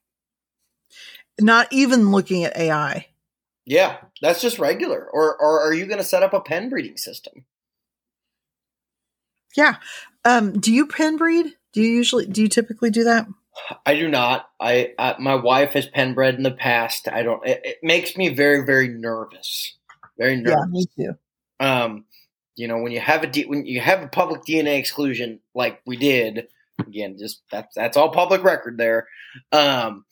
[1.40, 3.06] Not even looking at AI.
[3.64, 5.08] Yeah, that's just regular.
[5.12, 7.44] Or, or are you going to set up a pen breeding system?
[9.56, 9.76] Yeah.
[10.24, 11.54] Um, do you pen breed?
[11.72, 13.26] Do you usually, do you typically do that?
[13.84, 14.48] I do not.
[14.60, 17.08] I, I my wife has pen bred in the past.
[17.08, 17.44] I don't.
[17.46, 19.76] It, it makes me very very nervous.
[20.16, 20.58] Very nervous.
[20.58, 21.18] Yeah, me too.
[21.60, 22.04] Um,
[22.56, 25.80] you know, when you have a D, when you have a public DNA exclusion like
[25.86, 26.48] we did,
[26.80, 29.06] again, just that's that's all public record there.
[29.52, 30.04] Um,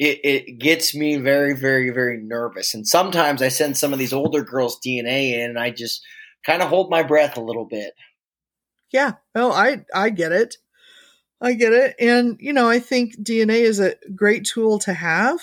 [0.00, 4.14] it it gets me very very very nervous, and sometimes I send some of these
[4.14, 6.02] older girls' DNA in, and I just
[6.44, 7.92] kind of hold my breath a little bit.
[8.92, 9.14] Yeah.
[9.34, 10.56] Oh, I I get it.
[11.40, 11.96] I get it.
[12.00, 15.40] And you know, I think DNA is a great tool to have.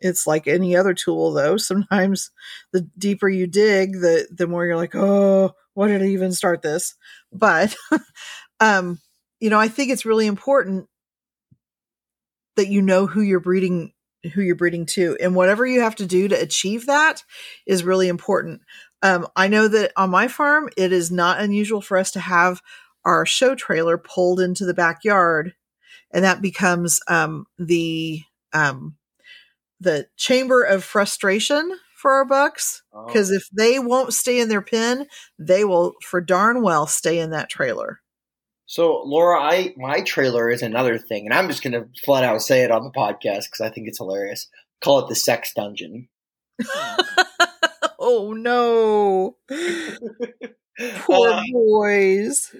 [0.00, 1.56] It's like any other tool though.
[1.58, 2.30] Sometimes
[2.72, 6.62] the deeper you dig, the the more you're like, "Oh, why did I even start
[6.62, 6.94] this?"
[7.32, 7.76] But
[8.60, 9.00] um,
[9.40, 10.89] you know, I think it's really important
[12.60, 13.92] that you know who you're breeding
[14.34, 17.24] who you're breeding to and whatever you have to do to achieve that
[17.66, 18.60] is really important.
[19.02, 22.60] Um, I know that on my farm, it is not unusual for us to have
[23.02, 25.54] our show trailer pulled into the backyard,
[26.10, 28.20] and that becomes um, the
[28.52, 28.96] um,
[29.80, 32.82] the chamber of frustration for our bucks.
[33.06, 35.06] Because if they won't stay in their pen,
[35.38, 38.02] they will for darn well stay in that trailer.
[38.70, 42.40] So, Laura, I my trailer is another thing, and I'm just going to flat out
[42.40, 44.46] say it on the podcast because I think it's hilarious.
[44.80, 46.08] Call it the sex dungeon.
[47.98, 49.38] oh no!
[51.00, 52.54] Poor uh, boys.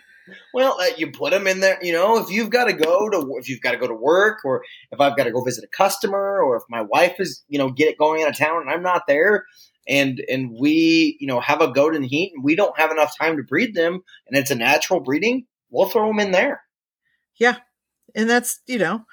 [0.52, 1.78] Well, uh, you put them in there.
[1.80, 4.44] You know, if you've got to go to if you've got to go to work,
[4.44, 7.58] or if I've got to go visit a customer, or if my wife is you
[7.58, 9.44] know get it going out of town and I'm not there,
[9.86, 13.16] and and we you know have a goat in heat and we don't have enough
[13.16, 16.62] time to breed them, and it's a natural breeding, we'll throw them in there.
[17.38, 17.56] Yeah,
[18.14, 19.04] and that's you know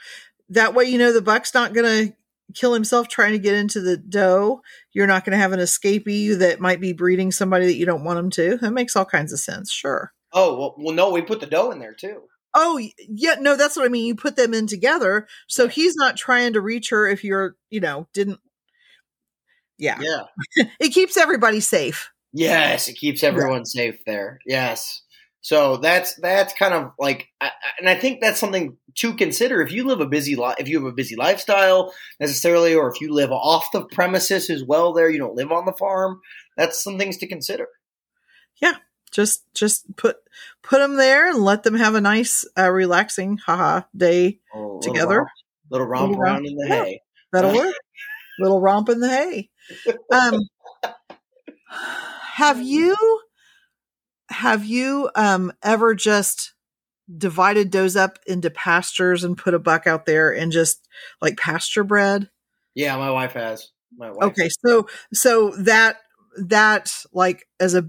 [0.50, 2.14] that way you know the buck's not going to
[2.54, 4.62] kill himself trying to get into the doe.
[4.94, 8.04] You're not going to have an escapee that might be breeding somebody that you don't
[8.04, 8.58] want them to.
[8.58, 9.72] That makes all kinds of sense.
[9.72, 10.14] Sure.
[10.34, 12.24] Oh well, well, no, we put the doe in there too.
[12.54, 14.06] Oh yeah, no, that's what I mean.
[14.06, 17.80] You put them in together, so he's not trying to reach her if you're, you
[17.80, 18.40] know, didn't.
[19.78, 20.24] Yeah, yeah.
[20.80, 22.12] it keeps everybody safe.
[22.34, 23.64] Yes, it keeps everyone yeah.
[23.66, 24.40] safe there.
[24.46, 25.02] Yes.
[25.48, 27.30] So that's that's kind of like,
[27.80, 30.78] and I think that's something to consider if you live a busy life, if you
[30.78, 34.92] have a busy lifestyle necessarily, or if you live off the premises as well.
[34.92, 36.20] There, you don't live on the farm.
[36.58, 37.70] That's some things to consider.
[38.62, 38.74] Yeah,
[39.10, 40.18] just just put
[40.64, 45.28] put them there and let them have a nice, uh, relaxing, haha day oh, together.
[45.70, 47.02] Little romp, little romp around in the yeah, hay.
[47.32, 47.74] That'll work.
[48.38, 49.50] little romp in the hay.
[50.12, 50.42] Um,
[52.34, 52.98] have you
[54.30, 56.54] have you um ever just
[57.16, 60.88] divided those up into pastures and put a buck out there and just
[61.22, 62.30] like pasture bred?
[62.76, 63.72] Yeah, my wife has.
[63.98, 64.32] My wife.
[64.32, 65.98] Okay, so so that
[66.38, 67.88] that like as a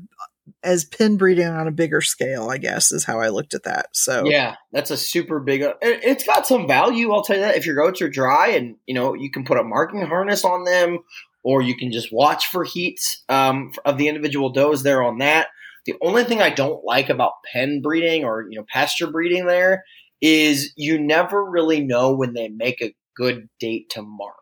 [0.62, 3.89] as pen breeding on a bigger scale, I guess is how I looked at that.
[3.93, 5.62] So yeah, that's a super big.
[5.62, 7.12] Uh, it's got some value.
[7.12, 7.57] I'll tell you that.
[7.57, 10.64] If your goats are dry, and you know you can put a marking harness on
[10.64, 11.01] them,
[11.43, 15.49] or you can just watch for heats um, of the individual does there on that.
[15.89, 19.84] The only thing I don't like about pen breeding or you know pasture breeding there
[20.20, 24.34] is you never really know when they make a good date to mark.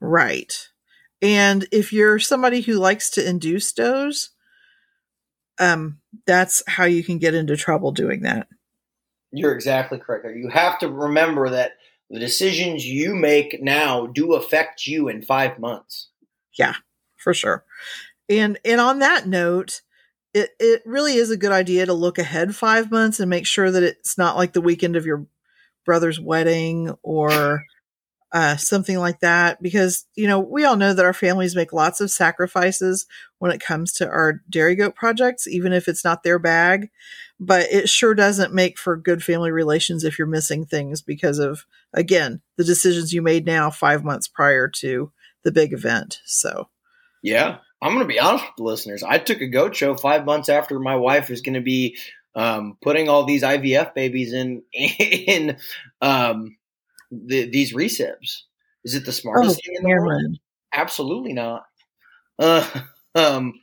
[0.00, 0.52] Right.
[1.22, 4.30] And if you're somebody who likes to induce does,
[5.60, 8.48] um, that's how you can get into trouble doing that.
[9.30, 10.26] You're exactly correct.
[10.34, 11.72] You have to remember that
[12.10, 16.08] the decisions you make now do affect you in five months.
[16.58, 16.74] Yeah,
[17.16, 17.64] for sure.
[18.28, 19.82] And and on that note,
[20.38, 23.70] it it really is a good idea to look ahead five months and make sure
[23.70, 25.26] that it's not like the weekend of your
[25.84, 27.64] brother's wedding or
[28.30, 32.00] uh, something like that because you know we all know that our families make lots
[32.00, 33.06] of sacrifices
[33.38, 36.90] when it comes to our dairy goat projects even if it's not their bag
[37.40, 41.64] but it sure doesn't make for good family relations if you're missing things because of
[41.94, 45.10] again the decisions you made now five months prior to
[45.42, 46.68] the big event so.
[47.22, 50.48] Yeah i'm gonna be honest with the listeners i took a goat show five months
[50.48, 51.96] after my wife was gonna be
[52.34, 55.56] um, putting all these ivf babies in in
[56.00, 56.58] um,
[57.10, 58.42] the, these recips.
[58.84, 60.38] Is it the smartest oh, thing in the world?
[60.72, 61.64] Absolutely not.
[62.38, 62.66] Uh,
[63.14, 63.54] um,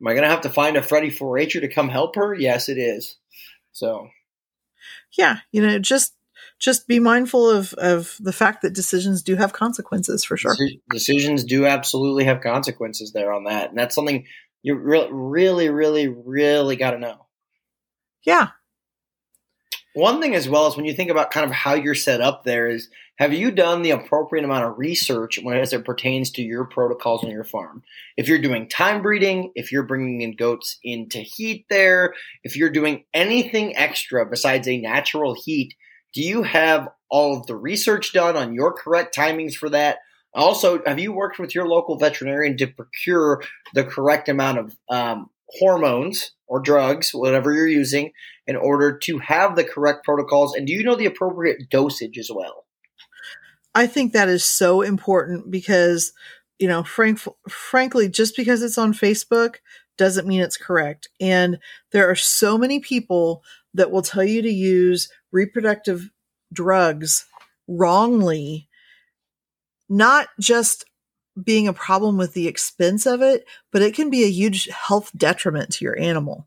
[0.00, 2.34] am I going to have to find a Freddy 4-H'er to come help her?
[2.34, 3.16] Yes, it is.
[3.72, 4.08] So,
[5.16, 6.14] yeah, you know, just
[6.58, 10.56] just be mindful of of the fact that decisions do have consequences for sure.
[10.90, 14.24] Decisions do absolutely have consequences there on that, and that's something
[14.62, 17.26] you really, really, really, really got to know.
[18.24, 18.48] Yeah,
[19.96, 22.44] one thing as well is when you think about kind of how you're set up
[22.44, 26.42] there is have you done the appropriate amount of research when as it pertains to
[26.42, 27.82] your protocols on your farm?
[28.14, 32.12] If you're doing time breeding, if you're bringing in goats into heat there,
[32.44, 35.74] if you're doing anything extra besides a natural heat,
[36.16, 39.98] do you have all of the research done on your correct timings for that?
[40.32, 43.42] Also, have you worked with your local veterinarian to procure
[43.74, 48.12] the correct amount of um, hormones or drugs, whatever you're using,
[48.46, 50.54] in order to have the correct protocols?
[50.54, 52.64] And do you know the appropriate dosage as well?
[53.74, 56.14] I think that is so important because,
[56.58, 59.56] you know, frank, frankly, just because it's on Facebook
[59.98, 61.10] doesn't mean it's correct.
[61.20, 61.58] And
[61.92, 63.42] there are so many people
[63.74, 66.10] that will tell you to use reproductive
[66.52, 67.26] drugs
[67.68, 68.68] wrongly,
[69.88, 70.84] not just
[71.42, 75.10] being a problem with the expense of it, but it can be a huge health
[75.16, 76.46] detriment to your animal.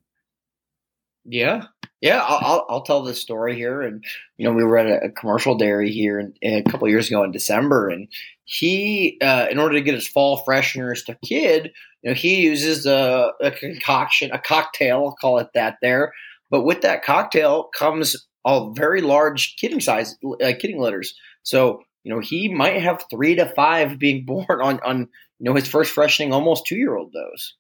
[1.26, 1.66] Yeah,
[2.02, 3.82] yeah, I'll, I'll tell this story here.
[3.82, 4.04] And
[4.38, 7.24] you know, we were at a, commercial dairy here in, in a couple years ago
[7.24, 8.08] in December, and
[8.46, 11.72] he, uh, in order to get his fall fresheners to kid,
[12.02, 16.14] you know, he uses a, a concoction, a cocktail, I'll call it that there.
[16.50, 21.16] But with that cocktail comes all very large kidding size uh, kidding litters.
[21.44, 25.00] So you know, he might have three to five being born on on
[25.40, 27.56] you know his first freshening, almost two year old does.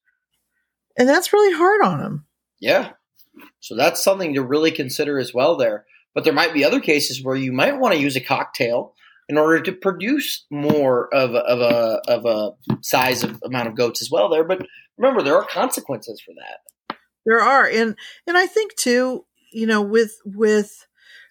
[0.97, 2.25] And that's really hard on him.
[2.59, 2.91] Yeah.
[3.61, 5.85] So that's something to really consider as well there.
[6.13, 8.95] But there might be other cases where you might want to use a cocktail
[9.29, 13.75] in order to produce more of a, of a of a size of amount of
[13.75, 14.43] goats as well there.
[14.43, 14.65] But
[14.97, 16.97] remember, there are consequences for that.
[17.25, 17.65] There are.
[17.65, 17.95] And
[18.27, 20.85] and I think too, you know, with with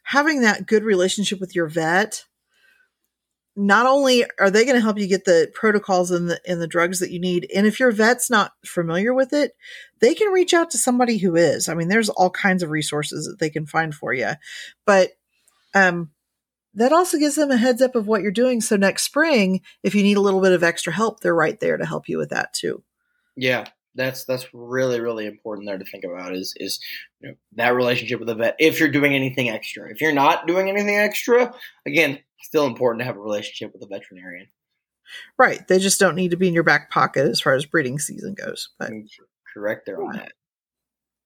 [0.04, 2.24] having that good relationship with your vet,
[3.56, 6.68] not only are they going to help you get the protocols and the and the
[6.68, 9.52] drugs that you need, and if your vet's not familiar with it,
[10.00, 11.68] they can reach out to somebody who is.
[11.68, 14.30] I mean, there's all kinds of resources that they can find for you.
[14.86, 15.10] But
[15.74, 16.10] um
[16.74, 18.60] that also gives them a heads up of what you're doing.
[18.60, 21.76] So next spring, if you need a little bit of extra help, they're right there
[21.76, 22.84] to help you with that too.
[23.36, 26.80] Yeah, that's that's really really important there to think about is is
[27.20, 28.56] you know, that relationship with the vet.
[28.58, 31.52] If you're doing anything extra, if you're not doing anything extra,
[31.86, 34.48] again, still important to have a relationship with a veterinarian.
[35.38, 35.66] Right.
[35.66, 38.34] They just don't need to be in your back pocket as far as breeding season
[38.34, 38.70] goes.
[38.78, 38.90] But
[39.52, 40.32] correct there on that.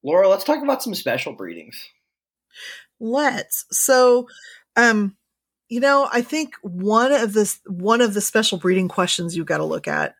[0.04, 1.88] Laura, let's talk about some special breedings.
[3.00, 3.66] Let's.
[3.70, 4.28] So,
[4.76, 5.16] um,
[5.68, 9.58] you know, I think one of the one of the special breeding questions you've got
[9.58, 10.14] to look at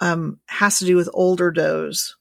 [0.00, 2.16] um, has to do with older does.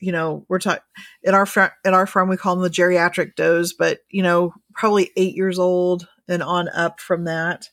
[0.00, 0.82] You know, we're talking
[1.22, 4.54] in our fr- in our farm we call them the geriatric does, but you know,
[4.74, 7.70] probably eight years old and on up from that,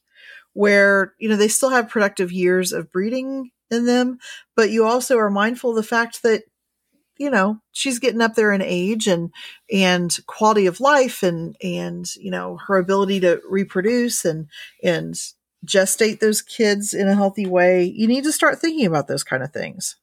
[0.53, 4.19] where you know they still have productive years of breeding in them,
[4.55, 6.43] but you also are mindful of the fact that
[7.17, 9.31] you know she's getting up there in age and
[9.71, 14.47] and quality of life and and you know her ability to reproduce and
[14.83, 15.15] and
[15.65, 19.43] gestate those kids in a healthy way, you need to start thinking about those kind
[19.43, 19.95] of things.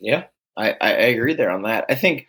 [0.00, 0.24] Yeah,
[0.56, 1.86] I, I agree there on that.
[1.88, 2.26] I think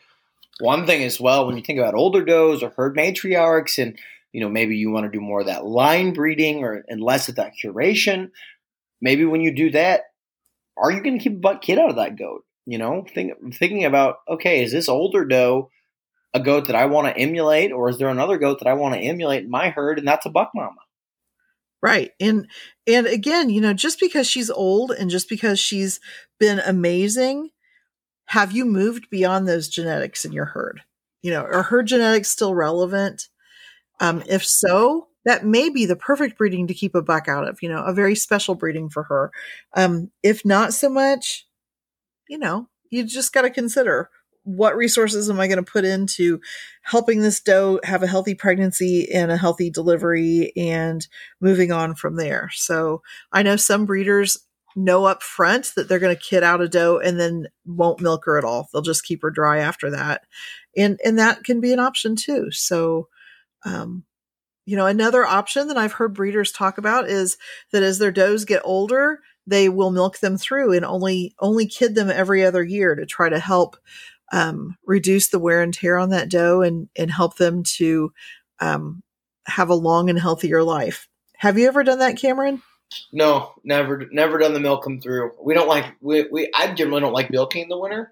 [0.60, 3.98] one thing as well, when you think about older does or herd matriarchs, and
[4.32, 7.30] you know maybe you want to do more of that line breeding or and less
[7.30, 8.30] of that curation.
[9.02, 10.04] Maybe when you do that,
[10.78, 12.46] are you going to keep a buck kid out of that goat?
[12.66, 15.70] You know, think, thinking about okay, is this older doe
[16.34, 18.96] a goat that I want to emulate, or is there another goat that I want
[18.96, 20.80] to emulate in my herd, and that's a buck mama?
[21.84, 22.12] Right.
[22.22, 22.48] And
[22.88, 26.02] and again, you know, just because she's old and just because she's
[26.40, 27.52] been amazing,
[28.28, 30.82] have you moved beyond those genetics in your herd?
[31.24, 33.30] You know, are her genetics still relevant?
[34.02, 37.60] Um, if so, that may be the perfect breeding to keep a buck out of,
[37.62, 39.32] you know, a very special breeding for her.
[39.76, 41.48] Um, if not so much,
[42.30, 44.10] you know, you just got to consider
[44.44, 46.40] what resources am I going to put into
[46.82, 51.08] helping this doe have a healthy pregnancy and a healthy delivery and
[51.40, 52.50] moving on from there.
[52.54, 54.38] So I know some breeders
[54.76, 58.26] know up front that they're going to kid out a doe and then won't milk
[58.26, 58.68] her at all.
[58.72, 60.24] They'll just keep her dry after that.
[60.76, 62.52] And, and that can be an option too.
[62.52, 63.08] So,
[63.66, 64.04] um,
[64.66, 67.38] you know, another option that I've heard breeders talk about is
[67.72, 71.96] that as their does get older, they will milk them through and only only kid
[71.96, 73.76] them every other year to try to help
[74.34, 78.12] um, reduce the wear and tear on that doe and, and help them to
[78.60, 79.04] um,
[79.46, 81.08] have a long and healthier life.
[81.38, 82.64] Have you ever done that, Cameron?
[83.12, 85.32] No, never, never done the milk come through.
[85.42, 88.12] We don't like we, we I generally don't like milking in the winter.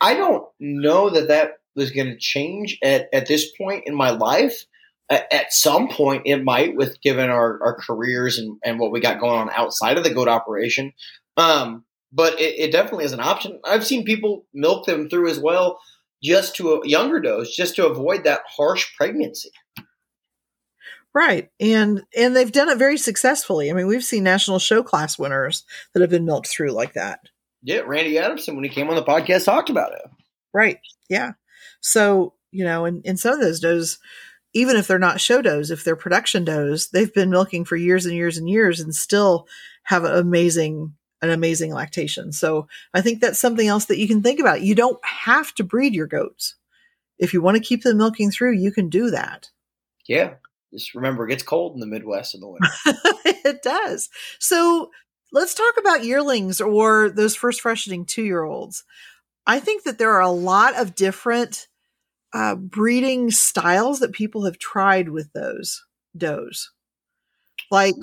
[0.00, 4.10] I don't know that that was going to change at at this point in my
[4.10, 4.64] life.
[5.10, 9.20] At, some point, it might, with given our, our careers and, and what we got
[9.20, 10.94] going on outside of the goat operation.
[11.36, 13.58] Um, but it, it, definitely is an option.
[13.64, 15.80] I've seen people milk them through as well,
[16.22, 19.50] just to a younger dose, just to avoid that harsh pregnancy.
[21.14, 23.70] Right, and and they've done it very successfully.
[23.70, 27.20] I mean, we've seen national show class winners that have been milked through like that.
[27.62, 30.02] Yeah, Randy Adamson when he came on the podcast talked about it.
[30.54, 30.78] Right.
[31.08, 31.32] Yeah.
[31.80, 33.98] So you know, in in some of those does,
[34.54, 38.06] even if they're not show does, if they're production does, they've been milking for years
[38.06, 39.46] and years and years and still
[39.84, 42.32] have amazing an amazing lactation.
[42.32, 44.62] So I think that's something else that you can think about.
[44.62, 46.56] You don't have to breed your goats.
[47.18, 49.50] If you want to keep them milking through, you can do that.
[50.06, 50.34] Yeah.
[50.74, 52.68] Just remember, it gets cold in the Midwest in the winter.
[53.24, 54.10] it does.
[54.40, 54.90] So
[55.30, 58.84] let's talk about yearlings or those first freshening two year olds.
[59.46, 61.68] I think that there are a lot of different
[62.32, 65.84] uh, breeding styles that people have tried with those
[66.16, 66.70] does.
[67.70, 67.94] Like,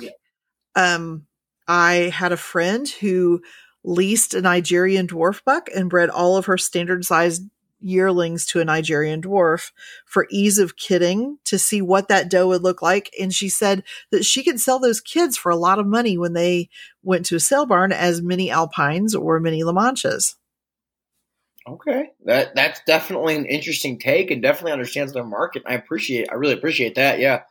[0.75, 1.25] um,
[1.69, 3.41] I had a friend who
[3.83, 7.43] leased a Nigerian dwarf buck and bred all of her standard sized
[7.79, 9.71] yearlings to a Nigerian dwarf
[10.05, 13.11] for ease of kidding to see what that doe would look like.
[13.19, 16.33] And she said that she could sell those kids for a lot of money when
[16.33, 16.69] they
[17.03, 20.35] went to a sale barn as mini alpines or mini La Manchas.
[21.67, 25.61] Okay, that that's definitely an interesting take, and definitely understands their market.
[25.67, 27.19] I appreciate, I really appreciate that.
[27.19, 27.43] Yeah,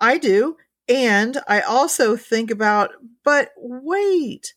[0.00, 0.56] I do.
[0.88, 2.90] And I also think about,
[3.24, 4.54] but wait,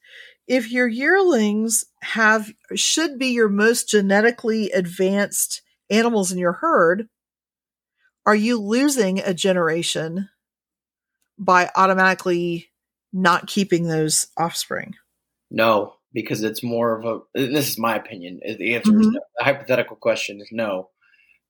[0.48, 7.08] if your yearlings have should be your most genetically advanced animals in your herd,
[8.26, 10.30] are you losing a generation
[11.38, 12.70] by automatically
[13.12, 14.96] not keeping those offspring?
[15.52, 17.20] No, because it's more of a.
[17.50, 18.40] This is my opinion.
[18.44, 19.02] The answer mm-hmm.
[19.02, 19.22] is no.
[19.38, 20.90] The hypothetical question is no,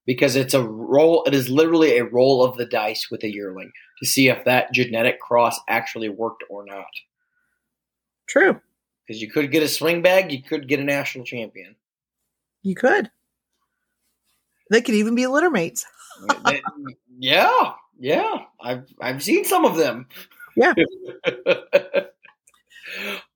[0.05, 1.23] because it's a roll.
[1.25, 4.73] It is literally a roll of the dice with a yearling to see if that
[4.73, 6.85] genetic cross actually worked or not.
[8.27, 8.59] True.
[9.05, 11.75] Because you could get a swing bag, you could get a national champion.
[12.61, 13.11] You could.
[14.71, 15.85] They could even be litter mates.
[17.19, 18.45] yeah, yeah.
[18.61, 20.07] I've I've seen some of them.
[20.55, 20.73] Yeah.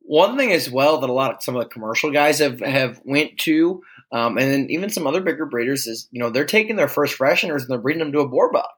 [0.01, 3.01] One thing as well that a lot of some of the commercial guys have have
[3.03, 6.76] went to, um, and then even some other bigger breeders is you know they're taking
[6.76, 8.76] their first fresheners and they're breeding them to a Boer buck.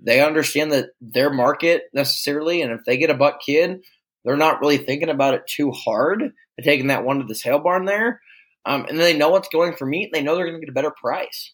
[0.00, 3.84] They understand that their market necessarily, and if they get a buck kid,
[4.24, 6.20] they're not really thinking about it too hard.
[6.20, 8.20] They're taking that one to the sale barn there,
[8.64, 10.10] um, and they know what's going for meat.
[10.12, 11.52] They know they're going to get a better price.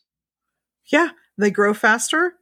[0.91, 2.35] Yeah, they grow faster.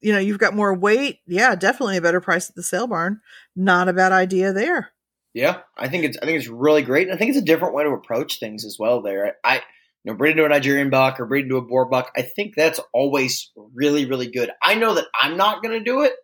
[0.00, 1.18] You know, you've got more weight.
[1.26, 3.20] Yeah, definitely a better price at the sale barn.
[3.54, 4.92] Not a bad idea there.
[5.32, 7.74] Yeah, I think it's I think it's really great, and I think it's a different
[7.74, 9.02] way to approach things as well.
[9.02, 9.56] There, I
[10.04, 12.10] you know, breed into a Nigerian buck or breed into a Boer buck.
[12.16, 14.50] I think that's always really really good.
[14.62, 16.14] I know that I'm not going to do it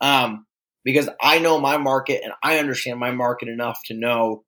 [0.00, 0.46] um,
[0.84, 4.44] because I know my market and I understand my market enough to know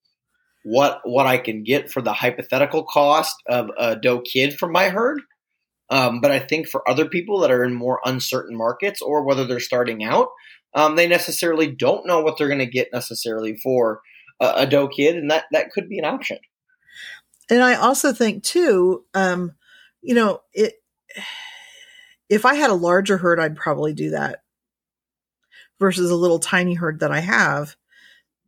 [0.65, 4.91] what what I can get for the hypothetical cost of a doe kid from my
[4.91, 5.21] herd.
[5.91, 9.45] Um, but I think for other people that are in more uncertain markets or whether
[9.45, 10.29] they're starting out,
[10.75, 14.01] um, they necessarily don't know what they're going to get necessarily for
[14.41, 16.39] a, a, doe kid, and that that could be an option.
[17.51, 19.53] And I also think too, um,
[20.03, 20.75] you know, it.
[22.29, 24.43] If I had a larger herd, I'd probably do that
[25.79, 27.77] versus a little tiny herd that I have,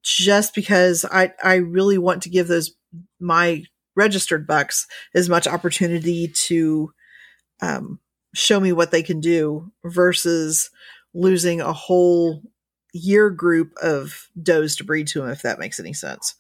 [0.03, 2.75] just because I I really want to give those
[3.21, 3.65] my
[3.95, 6.93] registered bucks as much opportunity to
[7.61, 8.01] um,
[8.35, 10.71] show me what they can do versus
[11.17, 12.43] losing a whole
[12.93, 16.35] year group of does to breed to him, if that makes any sense.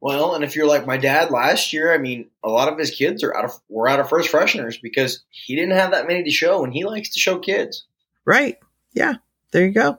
[0.00, 2.90] Well, and if you're like my dad last year, I mean, a lot of his
[2.90, 6.24] kids are out of were out of first fresheners because he didn't have that many
[6.24, 7.86] to show, and he likes to show kids.
[8.24, 8.58] Right.
[8.92, 9.14] Yeah.
[9.52, 9.98] There you go.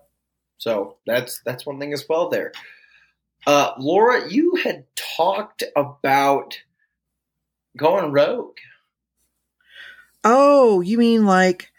[0.57, 2.29] So that's that's one thing as well.
[2.29, 2.51] There,
[3.47, 6.59] uh, Laura, you had talked about
[7.77, 8.57] going rogue.
[10.23, 11.72] Oh, you mean like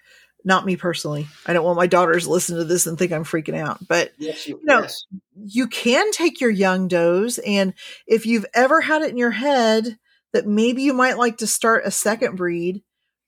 [0.44, 1.26] not me personally.
[1.46, 3.86] I don't want my daughters to listen to this and think I'm freaking out.
[3.86, 5.06] But yes, you, you know, yes.
[5.34, 7.74] you can take your young does, and
[8.06, 9.98] if you've ever had it in your head
[10.32, 12.82] that maybe you might like to start a second breed,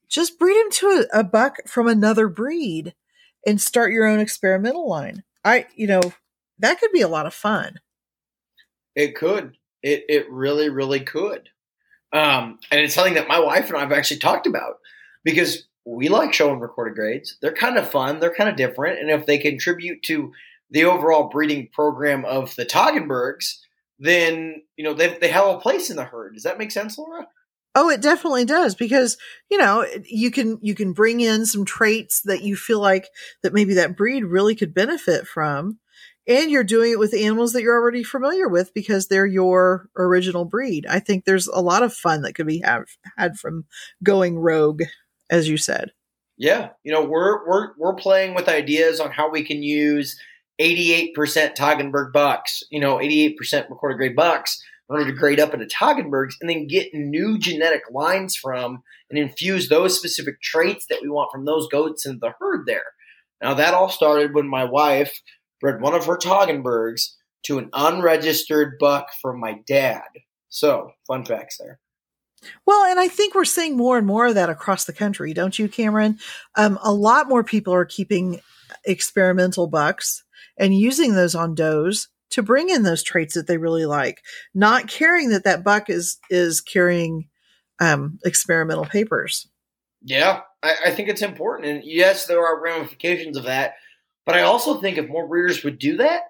[0.09, 2.95] just breed him to a, a buck from another breed
[3.47, 5.23] and start your own experimental line.
[5.45, 6.03] I, you know,
[6.59, 7.81] that could be a lot of fun.
[8.95, 9.57] It could.
[9.83, 11.51] It it really really could.
[12.13, 14.79] Um, and it's something that my wife and I have actually talked about
[15.23, 17.39] because we like showing recorded grades.
[17.41, 18.19] They're kind of fun.
[18.19, 20.33] They're kind of different, and if they contribute to
[20.71, 23.59] the overall breeding program of the Toggenburgs,
[23.99, 26.35] then you know they they have a place in the herd.
[26.35, 27.29] Does that make sense, Laura?
[27.79, 29.17] Oh, it definitely does because
[29.51, 33.09] you know you can you can bring in some traits that you feel like
[33.43, 35.79] that maybe that breed really could benefit from,
[36.27, 40.45] and you're doing it with animals that you're already familiar with because they're your original
[40.45, 40.85] breed.
[40.89, 43.67] I think there's a lot of fun that could be have, had from
[44.03, 44.83] going rogue
[45.31, 45.93] as you said.
[46.39, 50.19] Yeah, you know, we're we're we're playing with ideas on how we can use
[50.61, 51.15] 88%
[51.55, 53.37] Toggenburg bucks, you know, 88%
[53.71, 57.83] recorded grade bucks in order to grade up into Toggenburgs and then get new genetic
[57.91, 62.35] lines from and infuse those specific traits that we want from those goats into the
[62.39, 62.85] herd there.
[63.43, 65.21] Now that all started when my wife
[65.61, 70.03] bred one of her Toggenburgs to an unregistered buck from my dad.
[70.49, 71.81] So, fun facts there.
[72.67, 75.59] Well, and I think we're seeing more and more of that across the country, don't
[75.59, 76.19] you, Cameron?
[76.55, 78.41] Um, a lot more people are keeping
[78.85, 80.25] experimental bucks
[80.57, 84.23] and using those on does to bring in those traits that they really like,
[84.55, 87.29] not caring that that buck is is carrying
[87.81, 89.49] um, experimental papers.
[90.03, 93.75] Yeah, I, I think it's important, and yes, there are ramifications of that.
[94.25, 96.23] But I also think if more breeders would do that,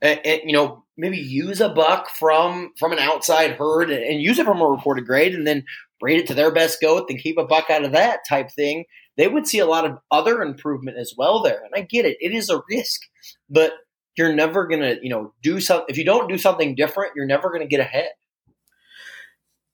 [0.00, 4.22] and, and, you know maybe use a buck from from an outside herd and, and,
[4.22, 5.64] use it from a recorded grade and then
[6.00, 8.84] breed it to their best goat and keep a buck out of that type thing.
[9.16, 12.16] They would see a lot of other improvement as well there and i get it.
[12.20, 13.00] It is a risk
[13.48, 13.72] but
[14.16, 17.50] you're never gonna you know do something if you don't do something different you're never
[17.50, 18.10] gonna get ahead.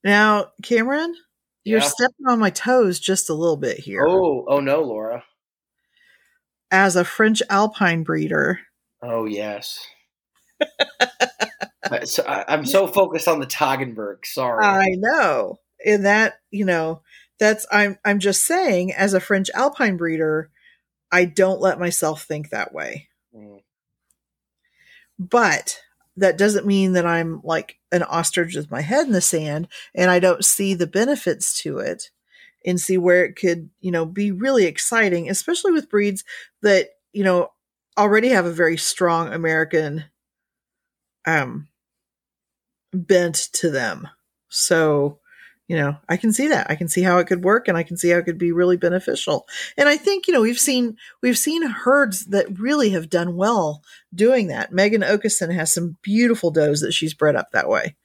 [0.03, 1.15] Now cameron
[1.63, 4.05] you're stepping on my toes just a little bit here.
[4.07, 5.23] Oh oh no laura.
[6.71, 8.59] As a french alpine breeder
[9.03, 9.79] oh yes
[12.03, 14.25] so I, am so focused on the Toggenburg.
[14.25, 14.65] Sorry.
[14.65, 15.59] I know.
[15.85, 17.01] And that, you know,
[17.39, 20.49] that's I'm I'm just saying as a French alpine breeder,
[21.11, 23.09] I don't let myself think that way.
[23.35, 23.61] Mm.
[25.17, 25.79] But
[26.17, 30.11] that doesn't mean that I'm like an ostrich with my head in the sand and
[30.11, 32.11] I don't see the benefits to it
[32.65, 36.23] and see where it could, you know, be really exciting, especially with breeds
[36.61, 37.51] that, you know,
[37.97, 40.05] already have a very strong American
[41.25, 41.67] um
[42.93, 44.07] bent to them.
[44.49, 45.19] So,
[45.67, 46.69] you know, I can see that.
[46.69, 48.51] I can see how it could work and I can see how it could be
[48.51, 49.47] really beneficial.
[49.77, 53.81] And I think, you know, we've seen we've seen herds that really have done well
[54.13, 54.73] doing that.
[54.73, 57.95] Megan Okeson has some beautiful does that she's bred up that way.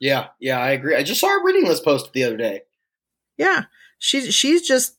[0.00, 0.96] Yeah, yeah, I agree.
[0.96, 2.62] I just saw a breeding list post the other day.
[3.36, 3.64] Yeah.
[3.98, 4.96] She's she's just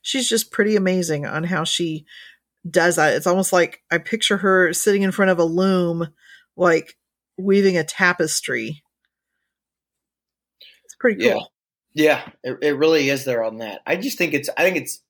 [0.00, 2.06] she's just pretty amazing on how she
[2.68, 3.14] does that.
[3.14, 6.08] It's almost like I picture her sitting in front of a loom,
[6.56, 6.96] like
[7.38, 8.82] weaving a tapestry.
[10.84, 11.50] It's pretty cool.
[11.94, 13.80] Yeah, yeah it, it really is there on that.
[13.86, 15.02] I just think it's, I think it's,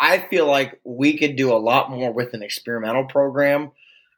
[0.00, 3.72] I feel like we could do a lot more with an experimental program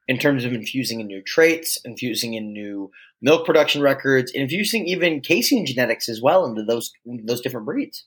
[0.09, 2.91] in terms of infusing in new traits, infusing in new
[3.23, 8.07] milk production records, infusing even casein genetics as well into those into those different breeds.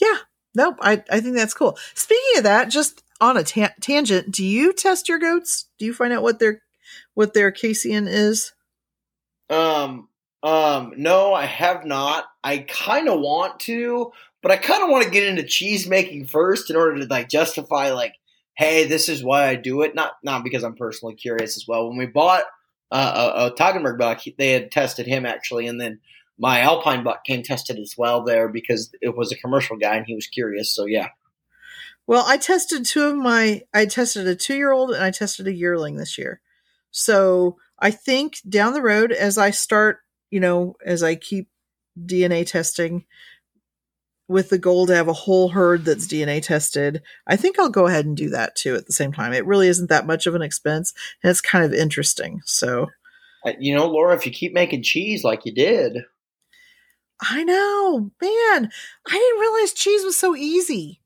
[0.00, 0.16] Yeah,
[0.54, 0.76] nope.
[0.80, 1.76] I I think that's cool.
[1.94, 5.66] Speaking of that, just on a ta- tangent, do you test your goats?
[5.78, 6.60] Do you find out what their
[7.14, 8.52] what their casein is?
[9.48, 10.08] Um,
[10.42, 12.24] um, no, I have not.
[12.42, 14.10] I kind of want to,
[14.42, 17.28] but I kind of want to get into cheese making first in order to like
[17.28, 18.16] justify like,
[18.54, 19.94] hey, this is why I do it.
[19.94, 21.88] Not not because I'm personally curious as well.
[21.88, 22.42] When we bought
[22.90, 26.00] uh, a, a Toggenburg buck, they had tested him actually, and then
[26.38, 30.06] my Alpine buck came tested as well there because it was a commercial guy and
[30.06, 30.74] he was curious.
[30.74, 31.10] So yeah.
[32.06, 33.62] Well, I tested two of my.
[33.72, 36.40] I tested a two year old and I tested a yearling this year.
[36.90, 39.98] So I think down the road, as I start,
[40.30, 41.48] you know, as I keep
[41.98, 43.04] DNA testing
[44.28, 47.86] with the goal to have a whole herd that's DNA tested, I think I'll go
[47.86, 49.32] ahead and do that too at the same time.
[49.32, 52.40] It really isn't that much of an expense and it's kind of interesting.
[52.44, 52.88] So,
[53.44, 55.98] uh, you know, Laura, if you keep making cheese like you did,
[57.20, 58.70] I know, man,
[59.06, 61.01] I didn't realize cheese was so easy.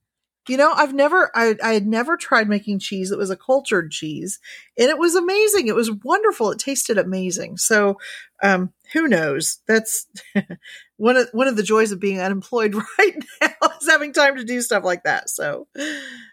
[0.48, 3.90] You know, I've never, I, I had never tried making cheese that was a cultured
[3.90, 4.39] cheese,
[4.78, 5.66] and it was amazing.
[5.66, 6.51] It was wonderful.
[6.51, 7.56] It tasted amazing.
[7.56, 7.98] So,
[8.43, 9.60] um, who knows?
[9.66, 10.06] That's
[10.97, 14.44] one of one of the joys of being unemployed right now is having time to
[14.44, 15.31] do stuff like that.
[15.31, 15.66] So,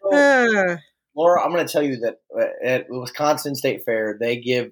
[0.03, 0.77] well, uh,
[1.15, 4.72] Laura, I'm going to tell you that uh, at Wisconsin State Fair, they give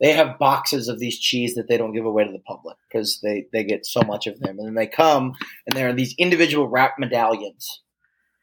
[0.00, 3.20] they have boxes of these cheese that they don't give away to the public because
[3.22, 5.32] they they get so much of them, and then they come
[5.66, 7.80] and they're in these individual wrap medallions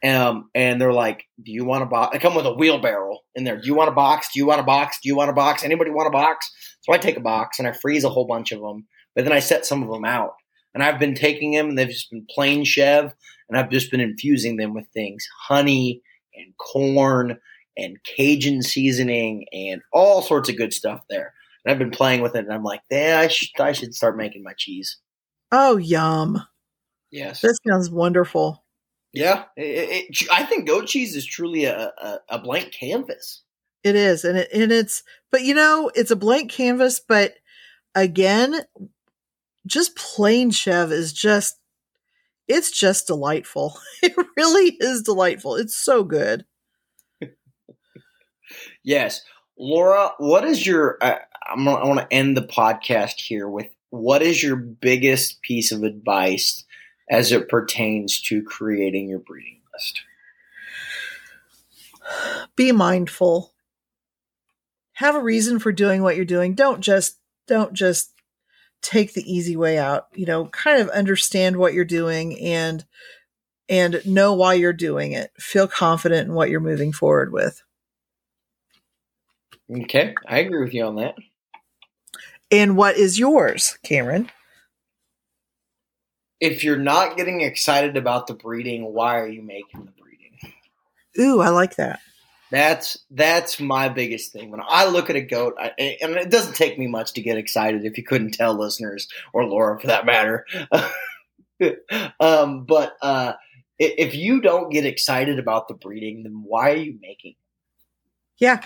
[0.04, 3.44] um, and they're like, "Do you want a box?" They come with a wheelbarrow in
[3.44, 3.60] there.
[3.60, 4.30] Do you want a box?
[4.34, 5.00] Do you want a box?
[5.02, 5.64] Do you want a box?
[5.64, 6.52] Anybody want a box?
[6.82, 9.34] So I take a box and I freeze a whole bunch of them, but then
[9.34, 10.34] I set some of them out.
[10.74, 13.12] And I've been taking them, and they've just been plain chev,
[13.50, 16.02] and I've just been infusing them with things, honey
[16.36, 17.38] and corn
[17.78, 21.34] and Cajun seasoning and all sorts of good stuff there.
[21.64, 24.18] And I've been playing with it, and I'm like, yeah, I should, I should start
[24.18, 24.98] making my cheese.
[25.52, 26.42] Oh, yum!
[27.12, 28.64] Yes, this sounds wonderful.
[29.14, 33.42] Yeah, it, it, I think goat cheese is truly a, a, a, blank canvas.
[33.84, 37.00] It is, and it, and it's, but you know, it's a blank canvas.
[37.00, 37.34] But
[37.96, 38.62] again,
[39.66, 41.58] just plain chev is just,
[42.48, 43.80] it's just delightful.
[44.02, 45.56] It really is delightful.
[45.56, 46.46] It's so good.
[48.84, 49.22] yes,
[49.58, 50.98] Laura, what is your?
[51.02, 51.18] Uh,
[51.48, 55.84] I'm I want to end the podcast here with what is your biggest piece of
[55.84, 56.64] advice
[57.10, 60.02] as it pertains to creating your breeding list?
[62.56, 63.54] Be mindful.
[64.94, 66.56] Have a reason for doing what you're doing.
[66.56, 67.18] Don't just
[67.48, 68.14] don't just
[68.82, 70.08] take the easy way out.
[70.14, 72.86] You know, kind of understand what you're doing and
[73.68, 75.32] and know why you're doing it.
[75.38, 77.62] Feel confident in what you're moving forward with.
[79.72, 81.16] Okay, I agree with you on that.
[82.52, 84.32] And what is yours, Cameron?
[86.40, 90.54] If you're not getting excited about the breeding, why are you making the breeding?
[91.20, 92.00] Ooh, I like that.
[92.52, 94.50] That's that's my biggest thing.
[94.50, 95.72] When I look at a goat, I,
[96.02, 97.86] and it doesn't take me much to get excited.
[97.86, 100.48] If you couldn't tell, listeners or Laura for that matter,
[102.20, 103.34] um, but uh,
[103.78, 107.36] if you don't get excited about the breeding, then why are you making?
[108.38, 108.62] Yeah.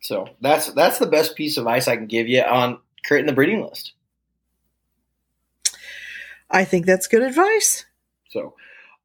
[0.00, 3.32] So that's that's the best piece of advice I can give you on creating the
[3.32, 3.92] breeding list.
[6.52, 7.86] I think that's good advice.
[8.30, 8.54] So,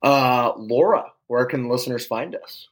[0.03, 2.67] uh, Laura, where can listeners find us?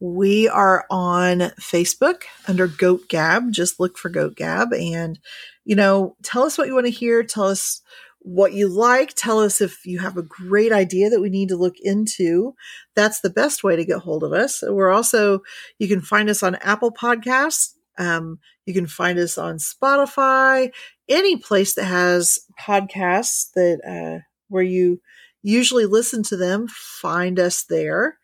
[0.00, 3.52] We are on Facebook under Goat Gab.
[3.52, 5.18] Just look for Goat Gab and,
[5.64, 7.22] you know, tell us what you want to hear.
[7.22, 7.82] Tell us
[8.20, 9.14] what you like.
[9.14, 12.54] Tell us if you have a great idea that we need to look into.
[12.94, 14.62] That's the best way to get hold of us.
[14.66, 15.42] We're also,
[15.78, 20.70] you can find us on Apple Podcasts, Um, you can find us on Spotify,
[21.08, 25.00] any place that has podcasts that uh, where you
[25.42, 26.68] usually listen to them.
[26.68, 28.18] Find us there.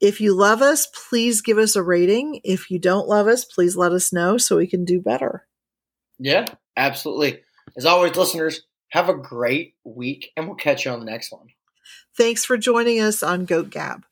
[0.00, 2.40] If you love us, please give us a rating.
[2.42, 5.46] If you don't love us, please let us know so we can do better.
[6.18, 6.46] Yeah,
[6.76, 7.42] absolutely.
[7.76, 11.48] As always, listeners, have a great week, and we'll catch you on the next one.
[12.16, 14.04] Thanks for joining us on Goat Gab.